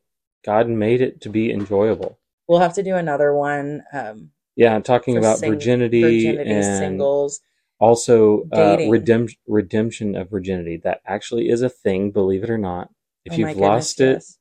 God 0.46 0.70
made 0.70 1.02
it 1.02 1.22
to 1.22 1.30
be 1.30 1.52
enjoyable. 1.52 2.20
We'll 2.48 2.60
have 2.60 2.74
to 2.76 2.84
do 2.84 2.96
another 2.96 3.34
one. 3.34 3.84
Um, 3.92 4.32
Yeah, 4.56 4.76
I'm 4.76 4.84
talking 4.84 5.18
about 5.18 5.40
sing- 5.40 5.52
virginity, 5.54 6.02
virginity, 6.02 6.52
and 6.52 6.64
singles. 6.64 7.42
Also 7.80 8.44
uh, 8.52 8.78
redemption 8.90 9.40
redemption 9.48 10.16
of 10.16 10.30
virginity. 10.30 10.78
That 10.84 11.02
actually 11.06 11.50
is 11.50 11.62
a 11.62 11.70
thing, 11.70 12.12
believe 12.12 12.44
it 12.44 12.50
or 12.50 12.58
not. 12.58 12.90
If 13.26 13.34
Oh 13.34 13.36
you've 13.38 13.48
goodness, 13.50 13.62
lost 13.62 14.02
it, 14.02 14.14
yes. 14.14 14.38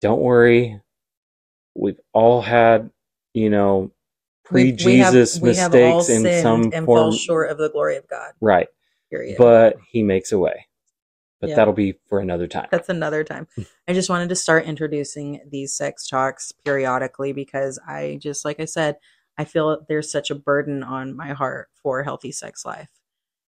don't 0.00 0.20
worry. 0.20 0.80
We've 1.74 2.00
all 2.12 2.40
had, 2.42 2.90
you 3.34 3.50
know, 3.50 3.92
We- 4.50 4.72
pre 4.72 4.84
we 4.84 4.98
have- 4.98 5.14
we 5.40 5.54
have 5.54 5.74
all 5.74 5.98
mistakes 5.98 6.08
in 6.08 6.22
sinned 6.22 6.42
some 6.42 6.62
and 6.72 6.84
form. 6.86 6.86
fall 6.86 7.12
short 7.12 7.50
of 7.50 7.58
the 7.58 7.70
glory 7.70 7.96
of 7.96 8.08
God. 8.08 8.32
Right. 8.40 8.68
Period. 9.10 9.36
But 9.38 9.76
he 9.90 10.02
makes 10.02 10.32
a 10.32 10.38
way. 10.38 10.66
But 11.40 11.50
Yeah. 11.50 11.56
that'll 11.56 11.72
be 11.74 11.98
for 12.08 12.20
another 12.20 12.46
time. 12.46 12.68
That's 12.70 12.88
another 12.88 13.24
time. 13.24 13.46
I 13.88 13.92
just 13.94 14.10
wanted 14.10 14.28
to 14.28 14.36
start 14.36 14.64
introducing 14.66 15.40
these 15.48 15.72
sex 15.72 16.06
talks 16.06 16.52
periodically 16.52 17.32
because 17.32 17.78
I 17.86 18.18
just, 18.20 18.44
like 18.44 18.60
I 18.60 18.66
said, 18.66 18.96
I 19.40 19.44
feel 19.44 19.86
there's 19.88 20.12
such 20.12 20.30
a 20.30 20.34
burden 20.34 20.82
on 20.82 21.16
my 21.16 21.28
heart 21.32 21.70
for 21.82 22.00
a 22.00 22.04
healthy 22.04 22.30
sex 22.30 22.66
life. 22.66 22.90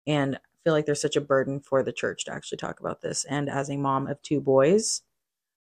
And 0.07 0.35
I 0.37 0.39
feel 0.63 0.73
like 0.73 0.87
there's 0.87 0.99
such 0.99 1.15
a 1.15 1.21
burden 1.21 1.59
for 1.59 1.83
the 1.83 1.93
church 1.93 2.25
to 2.25 2.33
actually 2.33 2.57
talk 2.57 2.79
about 2.79 3.03
this. 3.03 3.23
And 3.25 3.47
as 3.47 3.69
a 3.69 3.77
mom 3.77 4.07
of 4.07 4.19
two 4.23 4.41
boys, 4.41 5.03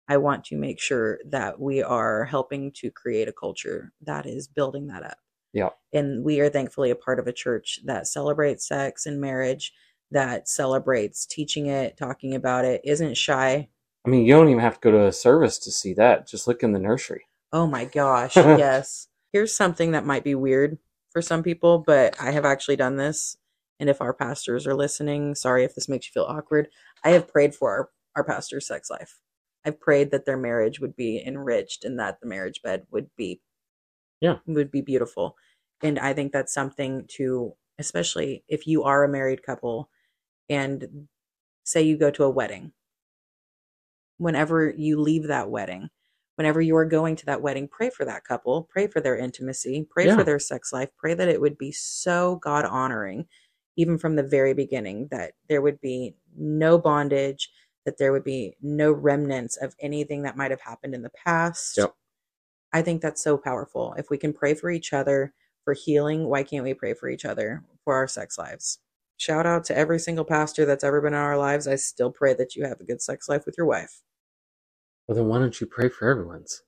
I 0.08 0.16
want 0.16 0.46
to 0.46 0.56
make 0.56 0.80
sure 0.80 1.20
that 1.26 1.60
we 1.60 1.84
are 1.84 2.24
helping 2.24 2.72
to 2.76 2.90
create 2.90 3.28
a 3.28 3.34
culture 3.34 3.92
that 4.00 4.26
is 4.26 4.48
building 4.48 4.88
that 4.88 5.04
up. 5.04 5.18
Yeah. 5.52 5.72
And 5.92 6.24
we 6.24 6.40
are 6.40 6.50
thankfully 6.50 6.90
a 6.90 6.96
part 6.96 7.20
of 7.20 7.28
a 7.28 7.34
church 7.34 7.82
that 7.84 8.08
celebrates 8.08 8.66
sex 8.66 9.06
and 9.06 9.20
marriage, 9.20 9.74
that 10.12 10.48
celebrates 10.48 11.26
teaching 11.26 11.66
it, 11.66 11.98
talking 11.98 12.34
about 12.34 12.64
it, 12.64 12.80
isn't 12.86 13.18
shy. 13.18 13.68
I 14.06 14.10
mean, 14.10 14.26
you 14.26 14.36
don't 14.36 14.48
even 14.48 14.62
have 14.62 14.80
to 14.80 14.90
go 14.90 14.92
to 14.92 15.06
a 15.06 15.12
service 15.12 15.60
to 15.60 15.70
see 15.70 15.94
that. 15.96 16.30
Just 16.30 16.48
look 16.48 16.64
in 16.64 16.72
the 16.72 16.80
nursery. 16.80 17.26
Oh 17.52 17.68
my 17.68 17.84
gosh, 17.84 18.36
yes. 18.38 19.10
Here's 19.34 19.56
something 19.56 19.92
that 19.92 20.06
might 20.06 20.24
be 20.24 20.36
weird 20.36 20.78
for 21.12 21.22
some 21.22 21.44
people, 21.44 21.80
but 21.80 22.16
I 22.22 22.32
have 22.32 22.46
actually 22.46 22.76
done 22.76 22.98
this. 22.98 23.36
And 23.80 23.90
if 23.90 24.00
our 24.00 24.14
pastors 24.14 24.68
are 24.68 24.76
listening, 24.76 25.36
sorry 25.36 25.64
if 25.64 25.76
this 25.76 25.90
makes 25.90 26.08
you 26.08 26.12
feel 26.14 26.30
awkward. 26.30 26.70
I 27.04 27.10
have 27.10 27.28
prayed 27.28 27.56
for 27.56 27.72
our, 27.72 27.90
our 28.16 28.24
pastor's 28.24 28.68
sex 28.68 28.90
life. 28.90 29.20
I've 29.66 29.80
prayed 29.80 30.12
that 30.12 30.26
their 30.26 30.38
marriage 30.38 30.80
would 30.80 30.96
be 30.96 31.22
enriched 31.26 31.84
and 31.84 32.00
that 32.00 32.20
the 32.22 32.28
marriage 32.28 32.62
bed 32.64 32.86
would 32.92 33.10
be 33.18 33.42
Yeah. 34.22 34.38
would 34.46 34.72
be 34.72 34.82
beautiful. 34.82 35.36
And 35.82 35.98
I 36.00 36.14
think 36.14 36.32
that's 36.32 36.54
something 36.54 37.06
to 37.18 37.56
especially 37.80 38.44
if 38.48 38.68
you 38.68 38.84
are 38.84 39.04
a 39.04 39.10
married 39.10 39.42
couple 39.44 39.90
and 40.50 41.08
say 41.64 41.82
you 41.82 41.98
go 41.98 42.12
to 42.12 42.24
a 42.24 42.30
wedding. 42.30 42.74
Whenever 44.18 44.70
you 44.70 45.00
leave 45.02 45.28
that 45.28 45.50
wedding, 45.50 45.90
whenever 46.36 46.62
you 46.62 46.76
are 46.76 46.86
going 46.86 47.16
to 47.18 47.26
that 47.26 47.42
wedding, 47.42 47.68
pray 47.68 47.90
for 47.90 48.06
that 48.06 48.24
couple, 48.24 48.64
pray 48.72 48.88
for 48.88 49.00
their 49.02 49.18
intimacy, 49.18 49.88
pray 49.90 50.08
Yeah. 50.08 50.18
for 50.18 50.24
their 50.24 50.40
sex 50.40 50.74
life, 50.74 50.90
pray 50.98 51.14
that 51.14 51.28
it 51.28 51.40
would 51.40 51.58
be 51.58 51.72
so 51.72 52.38
God 52.38 52.66
honoring, 52.66 53.28
even 53.76 53.98
from 53.98 54.16
the 54.16 54.24
very 54.24 54.54
beginning, 54.54 55.08
that 55.12 55.34
there 55.48 55.62
would 55.62 55.80
be 55.82 56.16
no 56.36 56.78
bondage, 56.78 57.52
that 57.86 57.98
there 57.98 58.12
would 58.12 58.24
be 58.24 58.56
no 58.62 58.92
remnants 58.92 59.58
of 59.58 59.76
anything 59.80 60.24
that 60.24 60.38
might 60.38 60.52
have 60.52 60.62
happened 60.62 60.96
in 60.96 61.02
the 61.02 61.12
past. 61.12 61.78
Yep. 61.78 61.94
I 62.72 62.82
think 62.82 63.02
that's 63.02 63.22
so 63.22 63.38
powerful. 63.38 63.94
If 63.98 64.10
we 64.10 64.18
can 64.18 64.34
pray 64.34 64.56
for 64.56 64.72
each 64.72 64.94
other 64.94 65.34
for 65.64 65.74
healing, 65.74 66.28
why 66.28 66.44
can't 66.44 66.64
we 66.64 66.74
pray 66.74 66.94
for 66.94 67.10
each 67.10 67.26
other 67.26 67.64
for 67.84 67.94
our 67.94 68.08
sex 68.08 68.38
lives? 68.38 68.80
Shout 69.18 69.46
out 69.46 69.64
to 69.66 69.78
every 69.78 70.00
single 70.00 70.26
pastor 70.26 70.66
that's 70.66 70.84
ever 70.84 71.00
been 71.00 71.14
in 71.14 71.20
our 71.20 71.38
lives. 71.38 71.68
I 71.68 71.76
still 71.76 72.10
pray 72.10 72.34
that 72.34 72.56
you 72.56 72.66
have 72.66 72.80
a 72.82 72.84
good 72.84 73.02
sex 73.02 73.30
life 73.30 73.46
with 73.46 73.56
your 73.58 73.68
wife. 73.68 74.02
Well, 75.08 75.16
then 75.18 75.28
why 75.28 75.40
don't 75.40 75.60
you 75.60 75.68
pray 75.68 75.90
for 75.90 76.10
everyone's? 76.10 76.62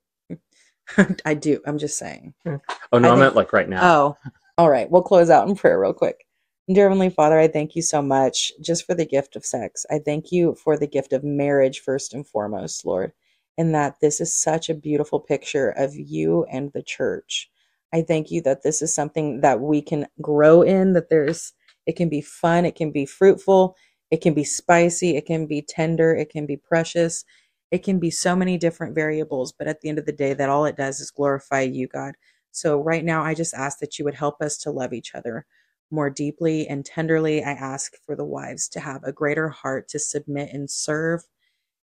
I 1.25 1.33
do. 1.33 1.61
I'm 1.65 1.77
just 1.77 1.97
saying. 1.97 2.33
Hmm. 2.45 2.55
Oh, 2.91 2.97
I 2.97 2.99
no, 2.99 3.09
I, 3.09 3.11
think- 3.11 3.19
meant 3.21 3.35
like 3.35 3.53
right 3.53 3.69
now. 3.69 3.81
Oh, 3.83 4.17
all 4.57 4.69
right. 4.69 4.89
We'll 4.89 5.01
close 5.03 5.29
out 5.29 5.47
in 5.47 5.55
prayer 5.55 5.79
real 5.79 5.93
quick. 5.93 6.25
Dear 6.73 6.85
Heavenly 6.85 7.11
Father, 7.11 7.37
I 7.39 7.47
thank 7.47 7.75
you 7.75 7.83
so 7.83 8.01
much 8.01 8.51
just 8.61 8.85
for 8.87 8.95
the 8.95 9.05
gift 9.05 9.35
of 9.35 9.45
sex. 9.45 9.85
I 9.91 9.99
thank 9.99 10.31
you 10.31 10.55
for 10.55 10.77
the 10.77 10.87
gift 10.87 11.13
of 11.13 11.23
marriage, 11.23 11.79
first 11.81 12.13
and 12.13 12.25
foremost, 12.27 12.85
Lord, 12.85 13.13
and 13.57 13.75
that 13.75 13.97
this 14.01 14.19
is 14.19 14.35
such 14.35 14.67
a 14.69 14.73
beautiful 14.75 15.19
picture 15.19 15.69
of 15.69 15.93
you 15.95 16.45
and 16.51 16.71
the 16.73 16.81
church. 16.81 17.51
I 17.93 18.01
thank 18.01 18.31
you 18.31 18.41
that 18.41 18.63
this 18.63 18.81
is 18.81 18.93
something 18.93 19.41
that 19.41 19.59
we 19.61 19.81
can 19.81 20.07
grow 20.21 20.63
in, 20.63 20.93
that 20.93 21.09
there's, 21.09 21.53
it 21.85 21.95
can 21.95 22.09
be 22.09 22.21
fun, 22.21 22.65
it 22.65 22.75
can 22.75 22.91
be 22.91 23.05
fruitful, 23.05 23.75
it 24.09 24.21
can 24.21 24.33
be 24.33 24.43
spicy, 24.43 25.15
it 25.15 25.27
can 25.27 25.45
be 25.45 25.61
tender, 25.61 26.15
it 26.15 26.31
can 26.31 26.47
be 26.47 26.57
precious. 26.57 27.23
It 27.71 27.83
can 27.83 27.99
be 27.99 28.11
so 28.11 28.35
many 28.35 28.57
different 28.57 28.95
variables, 28.95 29.51
but 29.51 29.67
at 29.67 29.81
the 29.81 29.89
end 29.89 29.99
of 29.99 30.05
the 30.05 30.11
day, 30.11 30.33
that 30.33 30.49
all 30.49 30.65
it 30.65 30.77
does 30.77 30.99
is 30.99 31.11
glorify 31.11 31.61
you, 31.61 31.87
God. 31.87 32.15
So 32.51 32.79
right 32.79 33.03
now, 33.03 33.23
I 33.23 33.33
just 33.33 33.53
ask 33.53 33.79
that 33.79 33.99
you 33.99 34.05
would 34.05 34.15
help 34.15 34.41
us 34.41 34.57
to 34.59 34.71
love 34.71 34.93
each 34.93 35.13
other 35.15 35.45
more 35.91 36.09
deeply 36.09 36.67
and 36.67 36.85
tenderly. 36.85 37.43
I 37.43 37.51
ask 37.51 37.93
for 38.05 38.15
the 38.15 38.23
wives 38.25 38.67
to 38.69 38.79
have 38.79 39.03
a 39.03 39.11
greater 39.11 39.49
heart 39.49 39.87
to 39.89 39.99
submit 39.99 40.51
and 40.53 40.69
serve. 40.69 41.23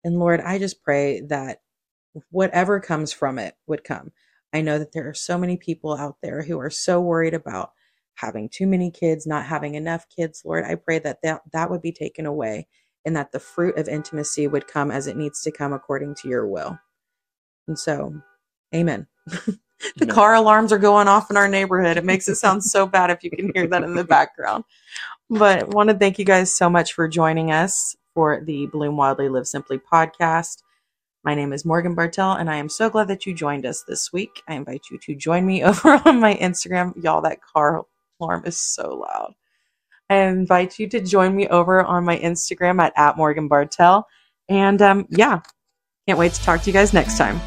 And 0.04 0.18
Lord, 0.18 0.40
I 0.40 0.58
just 0.58 0.82
pray 0.82 1.20
that 1.22 1.60
whatever 2.30 2.80
comes 2.80 3.12
from 3.12 3.38
it 3.38 3.54
would 3.66 3.84
come. 3.84 4.12
I 4.52 4.60
know 4.60 4.78
that 4.78 4.92
there 4.92 5.08
are 5.08 5.14
so 5.14 5.38
many 5.38 5.56
people 5.56 5.96
out 5.96 6.16
there 6.22 6.42
who 6.42 6.58
are 6.60 6.70
so 6.70 7.00
worried 7.00 7.34
about 7.34 7.72
having 8.14 8.48
too 8.48 8.66
many 8.66 8.90
kids, 8.90 9.26
not 9.26 9.46
having 9.46 9.74
enough 9.74 10.06
kids. 10.14 10.42
Lord, 10.44 10.64
I 10.64 10.74
pray 10.74 10.98
that 11.00 11.22
that, 11.22 11.42
that 11.52 11.70
would 11.70 11.82
be 11.82 11.92
taken 11.92 12.26
away 12.26 12.68
and 13.04 13.16
that 13.16 13.32
the 13.32 13.40
fruit 13.40 13.76
of 13.76 13.88
intimacy 13.88 14.46
would 14.46 14.66
come 14.66 14.90
as 14.90 15.06
it 15.06 15.16
needs 15.16 15.42
to 15.42 15.52
come 15.52 15.72
according 15.72 16.14
to 16.16 16.28
your 16.28 16.46
will. 16.46 16.78
And 17.66 17.78
so, 17.78 18.14
amen. 18.74 19.06
the 19.26 19.58
Amen. 20.02 20.14
car 20.14 20.34
alarms 20.34 20.72
are 20.72 20.78
going 20.78 21.08
off 21.08 21.30
in 21.30 21.36
our 21.36 21.48
neighborhood. 21.48 21.96
It 21.96 22.04
makes 22.04 22.28
it 22.28 22.36
sound 22.36 22.62
so 22.64 22.86
bad 22.86 23.10
if 23.10 23.22
you 23.22 23.30
can 23.30 23.50
hear 23.54 23.66
that 23.66 23.82
in 23.82 23.94
the 23.94 24.04
background. 24.04 24.64
But 25.30 25.62
I 25.62 25.64
want 25.66 25.90
to 25.90 25.96
thank 25.96 26.18
you 26.18 26.24
guys 26.24 26.54
so 26.54 26.68
much 26.70 26.92
for 26.92 27.08
joining 27.08 27.50
us 27.50 27.96
for 28.14 28.42
the 28.44 28.66
Bloom 28.66 28.96
Wildly 28.96 29.28
Live 29.28 29.46
Simply 29.46 29.78
podcast. 29.78 30.62
My 31.24 31.34
name 31.34 31.52
is 31.52 31.64
Morgan 31.64 31.94
Bartel, 31.94 32.32
and 32.32 32.50
I 32.50 32.56
am 32.56 32.68
so 32.68 32.90
glad 32.90 33.08
that 33.08 33.26
you 33.26 33.34
joined 33.34 33.64
us 33.64 33.84
this 33.86 34.12
week. 34.12 34.42
I 34.48 34.54
invite 34.54 34.82
you 34.90 34.98
to 34.98 35.14
join 35.14 35.46
me 35.46 35.62
over 35.64 36.00
on 36.04 36.20
my 36.20 36.34
Instagram. 36.34 37.00
Y'all, 37.02 37.22
that 37.22 37.40
car 37.40 37.84
alarm 38.20 38.42
is 38.44 38.58
so 38.58 38.94
loud. 38.94 39.34
I 40.10 40.16
invite 40.16 40.78
you 40.78 40.88
to 40.88 41.00
join 41.00 41.34
me 41.34 41.48
over 41.48 41.82
on 41.82 42.04
my 42.04 42.18
Instagram 42.18 42.80
at, 42.80 42.92
at 42.96 43.16
Morgan 43.16 43.48
Bartel. 43.48 44.06
And 44.48 44.82
um, 44.82 45.06
yeah, 45.10 45.40
can't 46.06 46.18
wait 46.18 46.32
to 46.32 46.42
talk 46.42 46.62
to 46.62 46.66
you 46.66 46.72
guys 46.72 46.92
next 46.92 47.16
time. 47.16 47.40